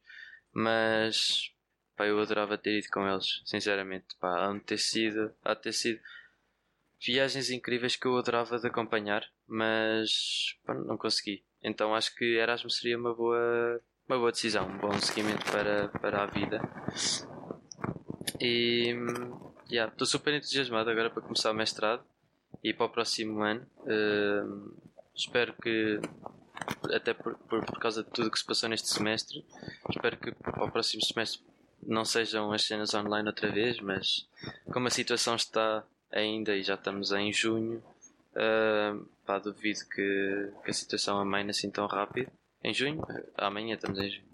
Mas 0.54 1.52
pá, 1.98 2.08
eu 2.08 2.18
adorava 2.22 2.58
ter 2.58 2.80
ido 2.80 2.88
com 2.90 3.06
eles, 3.06 3.42
sinceramente. 3.46 4.16
Pá, 4.22 4.48
há 4.48 4.54
de 4.54 4.62
ter 4.62 4.78
sido, 4.78 5.36
há 5.44 5.54
ter 5.54 5.74
sido 5.74 6.00
viagens 7.06 7.50
incríveis 7.50 7.98
que 7.98 8.08
eu 8.08 8.18
adorava 8.18 8.58
de 8.58 8.68
acompanhar, 8.68 9.30
mas 9.46 10.58
pá, 10.66 10.74
não 10.74 10.98
consegui. 10.98 11.44
Então 11.62 11.94
acho 11.94 12.16
que 12.16 12.24
Erasmus 12.38 12.78
seria 12.78 12.98
uma 12.98 13.14
boa, 13.14 13.82
uma 14.14 14.20
boa 14.20 14.32
decisão, 14.32 14.68
um 14.68 14.78
bom 14.78 14.94
seguimento 15.00 15.44
para, 15.52 15.90
para 15.90 16.24
a 16.24 16.26
vida. 16.28 16.62
E 18.40 18.90
estou 18.90 19.66
yeah, 19.72 20.06
super 20.06 20.36
entusiasmado 20.36 20.90
agora 20.90 21.10
para 21.10 21.22
começar 21.22 21.50
o 21.50 21.54
mestrado 21.56 22.04
e 22.64 22.74
para 22.74 22.86
o 22.86 22.90
próximo 22.90 23.42
ano. 23.42 23.66
Uh, 23.80 24.72
espero 25.16 25.54
que, 25.54 26.00
até 26.94 27.14
por, 27.14 27.36
por, 27.40 27.66
por, 27.66 27.80
causa 27.80 28.04
de 28.04 28.10
tudo 28.12 28.30
que 28.30 28.38
se 28.38 28.46
passou 28.46 28.70
neste 28.70 28.88
semestre, 28.90 29.44
espero 29.90 30.18
que 30.18 30.32
para 30.32 30.64
o 30.64 30.72
próximo 30.72 31.04
semestre 31.04 31.42
não 31.82 32.06
sejam 32.06 32.52
as 32.54 32.62
cenas 32.62 32.94
online 32.94 33.28
outra 33.28 33.52
vez, 33.52 33.80
mas 33.80 34.28
como 34.72 34.88
a 34.88 34.92
situação 34.92 35.36
está 35.36 35.84
ainda 36.12 36.56
e 36.56 36.62
já 36.62 36.76
estamos 36.76 37.12
em 37.12 37.34
junho, 37.34 37.84
uh, 38.36 39.04
pá, 39.26 39.40
duvido 39.40 39.80
que, 39.90 40.52
que 40.64 40.70
a 40.70 40.74
situação 40.74 41.18
amaine 41.18 41.50
assim 41.50 41.72
tão 41.72 41.88
rápido. 41.88 42.32
Em 42.64 42.74
junho? 42.74 43.02
Amanhã 43.38 43.76
estamos 43.76 44.00
em 44.00 44.10
junho. 44.10 44.28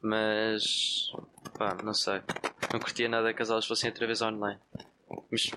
Mas, 0.00 1.12
pá, 1.58 1.76
não 1.82 1.94
sei. 1.94 2.20
Não 2.72 2.80
curtia 2.80 3.08
nada 3.08 3.32
que 3.34 3.42
as 3.42 3.50
aulas 3.50 3.66
fossem 3.66 3.90
outra 3.90 4.06
vez 4.06 4.22
online. 4.22 4.60
Mas 5.30 5.50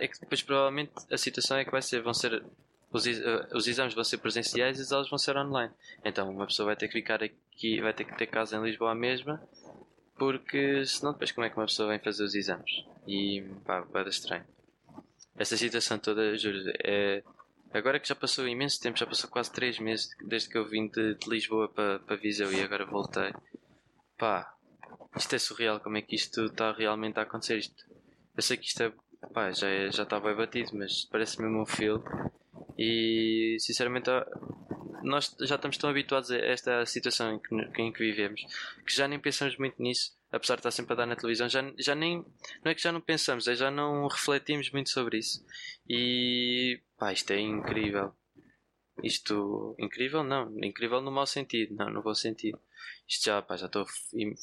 é 0.00 0.08
que 0.08 0.20
depois 0.20 0.42
provavelmente 0.42 0.92
a 1.10 1.18
situação 1.18 1.56
é 1.56 1.64
que 1.64 1.70
vai 1.70 1.82
ser, 1.82 2.00
vão 2.02 2.14
ser 2.14 2.42
os, 2.90 3.06
uh, 3.06 3.54
os 3.54 3.66
exames 3.66 3.94
vão 3.94 4.04
ser 4.04 4.18
presenciais 4.18 4.78
e 4.78 4.82
as 4.82 4.92
aulas 4.92 5.10
vão 5.10 5.18
ser 5.18 5.36
online. 5.36 5.72
Então 6.04 6.30
uma 6.30 6.46
pessoa 6.46 6.66
vai 6.66 6.76
ter 6.76 6.88
que 6.88 6.94
ficar 6.94 7.22
aqui, 7.22 7.80
vai 7.80 7.92
ter 7.92 8.04
que 8.04 8.16
ter 8.16 8.26
casa 8.26 8.56
em 8.56 8.62
Lisboa 8.62 8.94
mesma, 8.94 9.42
porque 10.16 10.84
senão 10.86 11.12
depois 11.12 11.32
como 11.32 11.46
é 11.46 11.50
que 11.50 11.56
uma 11.56 11.66
pessoa 11.66 11.88
vem 11.88 11.98
fazer 11.98 12.24
os 12.24 12.34
exames? 12.34 12.84
E 13.06 13.42
pá, 13.64 13.80
vai 13.80 14.04
dar 14.04 14.10
estranho. 14.10 14.44
Essa 15.36 15.56
situação 15.56 15.98
toda, 15.98 16.36
juro, 16.36 16.58
é. 16.82 17.22
Agora 17.72 18.00
que 18.00 18.08
já 18.08 18.14
passou 18.14 18.48
imenso 18.48 18.80
tempo, 18.80 18.98
já 18.98 19.06
passou 19.06 19.28
quase 19.28 19.52
3 19.52 19.78
meses 19.78 20.08
desde 20.24 20.48
que 20.48 20.56
eu 20.56 20.66
vim 20.66 20.88
de, 20.88 21.14
de 21.14 21.28
Lisboa 21.28 21.68
para, 21.68 21.98
para 22.00 22.16
Viseu 22.16 22.52
e 22.52 22.62
agora 22.62 22.86
voltei. 22.86 23.32
Pá, 24.16 24.54
isto 25.16 25.34
é 25.34 25.38
surreal 25.38 25.80
como 25.80 25.96
é 25.96 26.02
que 26.02 26.16
isto 26.16 26.46
está 26.46 26.72
realmente 26.72 27.18
a 27.18 27.22
acontecer. 27.22 27.58
Isto 27.58 27.88
eu 28.38 28.42
sei 28.42 28.56
que 28.56 28.66
isto 28.66 28.80
é, 28.84 28.92
pá, 29.34 29.50
já, 29.50 29.68
é, 29.68 29.90
já 29.90 30.04
está 30.04 30.20
bem 30.20 30.32
batido, 30.32 30.70
mas 30.74 31.04
parece 31.06 31.42
mesmo 31.42 31.60
um 31.60 31.66
filme. 31.66 32.04
E 32.78 33.56
sinceramente, 33.58 34.08
nós 35.02 35.34
já 35.40 35.56
estamos 35.56 35.76
tão 35.76 35.90
habituados 35.90 36.30
a 36.30 36.36
esta 36.36 36.86
situação 36.86 37.34
em 37.34 37.38
que, 37.40 37.82
em 37.82 37.92
que 37.92 37.98
vivemos 37.98 38.40
que 38.86 38.94
já 38.94 39.08
nem 39.08 39.18
pensamos 39.18 39.58
muito 39.58 39.82
nisso, 39.82 40.12
apesar 40.30 40.54
de 40.54 40.60
estar 40.60 40.70
sempre 40.70 40.92
a 40.92 40.96
dar 40.96 41.06
na 41.06 41.16
televisão. 41.16 41.48
Já, 41.48 41.62
já 41.78 41.94
nem, 41.94 42.24
não 42.64 42.70
é 42.70 42.74
que 42.74 42.82
já 42.82 42.92
não 42.92 43.00
pensamos, 43.00 43.48
é 43.48 43.54
já 43.54 43.70
não 43.70 44.06
refletimos 44.06 44.70
muito 44.70 44.90
sobre 44.90 45.18
isso. 45.18 45.44
E 45.88 46.80
pá, 46.98 47.12
isto 47.12 47.30
é 47.32 47.40
incrível. 47.40 48.12
Isto, 49.02 49.76
incrível 49.78 50.24
não, 50.24 50.52
incrível 50.62 51.00
no 51.00 51.12
mau 51.12 51.26
sentido, 51.26 51.74
não 51.74 51.88
no 51.88 52.02
bom 52.02 52.14
sentido. 52.14 52.58
Isto 53.06 53.26
já, 53.26 53.40
pá, 53.40 53.56
já 53.56 53.66
estou 53.66 53.86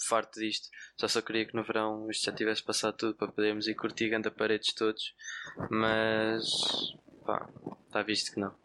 farto 0.08 0.40
disto. 0.40 0.70
Já 1.00 1.08
só 1.08 1.22
queria 1.22 1.46
que 1.46 1.56
no 1.56 1.64
verão 1.64 2.10
isto 2.10 2.26
já 2.26 2.32
tivesse 2.32 2.64
passado 2.64 2.96
tudo 2.96 3.16
para 3.16 3.32
podermos 3.32 3.68
ir 3.68 3.76
curtir 3.76 4.14
a 4.14 4.32
paredes 4.32 4.74
todos. 4.74 5.14
Mas, 5.70 6.46
pá, 7.26 7.50
está 7.86 8.02
visto 8.02 8.34
que 8.34 8.40
não. 8.40 8.56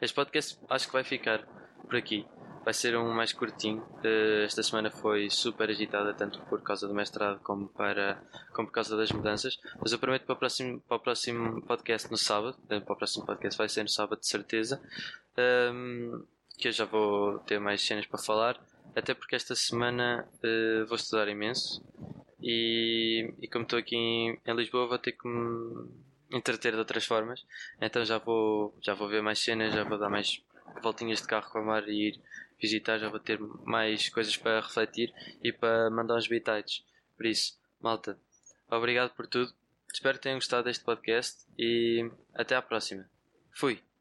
Este 0.00 0.14
podcast 0.14 0.58
acho 0.68 0.86
que 0.88 0.92
vai 0.92 1.04
ficar 1.04 1.46
por 1.82 1.96
aqui. 1.96 2.26
Vai 2.64 2.72
ser 2.72 2.96
um 2.96 3.12
mais 3.12 3.32
curtinho. 3.32 3.82
Uh, 4.04 4.44
esta 4.44 4.62
semana 4.62 4.90
foi 4.90 5.28
super 5.28 5.68
agitada, 5.68 6.14
tanto 6.14 6.40
por 6.42 6.62
causa 6.62 6.86
do 6.86 6.94
mestrado 6.94 7.40
como, 7.40 7.68
para, 7.68 8.22
como 8.52 8.68
por 8.68 8.74
causa 8.74 8.96
das 8.96 9.10
mudanças. 9.10 9.58
Mas 9.80 9.92
eu 9.92 9.98
prometo 9.98 10.24
para 10.24 10.34
o 10.34 10.38
próximo, 10.38 10.80
para 10.82 10.96
o 10.96 11.00
próximo 11.00 11.60
podcast 11.62 12.10
no 12.10 12.16
sábado. 12.16 12.56
Uh, 12.64 12.80
para 12.80 12.92
o 12.92 12.96
próximo 12.96 13.26
podcast 13.26 13.58
vai 13.58 13.68
ser 13.68 13.82
no 13.82 13.88
sábado, 13.88 14.20
de 14.20 14.28
certeza. 14.28 14.80
Ehm, 15.36 16.22
que 16.58 16.68
eu 16.68 16.72
já 16.72 16.84
vou 16.84 17.40
ter 17.40 17.58
mais 17.58 17.82
cenas 17.82 18.06
para 18.06 18.22
falar. 18.22 18.60
Até 18.94 19.14
porque 19.14 19.34
esta 19.34 19.54
semana 19.54 20.28
uh, 20.44 20.86
vou 20.86 20.96
estudar 20.96 21.28
imenso. 21.28 21.82
E, 22.40 23.32
e 23.40 23.48
como 23.48 23.64
estou 23.64 23.78
aqui 23.78 23.96
em, 23.96 24.38
em, 24.44 24.54
Lisboa, 24.54 24.86
vou 24.86 24.98
ter 24.98 25.12
que 25.12 25.26
me 25.26 25.88
entreter 26.32 26.72
de 26.72 26.78
outras 26.78 27.04
formas. 27.04 27.44
Então 27.80 28.04
já 28.04 28.18
vou, 28.18 28.76
já 28.80 28.94
vou 28.94 29.08
ver 29.08 29.22
mais 29.22 29.38
cenas, 29.38 29.74
já 29.74 29.84
vou 29.84 29.98
dar 29.98 30.08
mais 30.08 30.42
voltinhas 30.82 31.20
de 31.20 31.28
carro 31.28 31.50
com 31.50 31.58
a 31.58 31.62
mar 31.62 31.88
e 31.88 32.08
ir 32.08 32.20
visitar. 32.62 32.98
Já 32.98 33.08
vou 33.08 33.20
ter 33.20 33.38
mais 33.64 34.08
coisas 34.08 34.36
para 34.36 34.60
refletir 34.60 35.12
e 35.42 35.52
para 35.52 35.90
mandar 35.90 36.16
uns 36.16 36.28
bitites. 36.28 36.84
Por 37.16 37.26
isso, 37.26 37.58
malta, 37.80 38.18
obrigado 38.70 39.10
por 39.14 39.26
tudo. 39.26 39.52
Espero 39.92 40.16
que 40.16 40.22
tenham 40.22 40.38
gostado 40.38 40.64
deste 40.64 40.84
podcast 40.84 41.44
e 41.58 42.10
até 42.34 42.56
à 42.56 42.62
próxima. 42.62 43.06
Fui! 43.50 43.91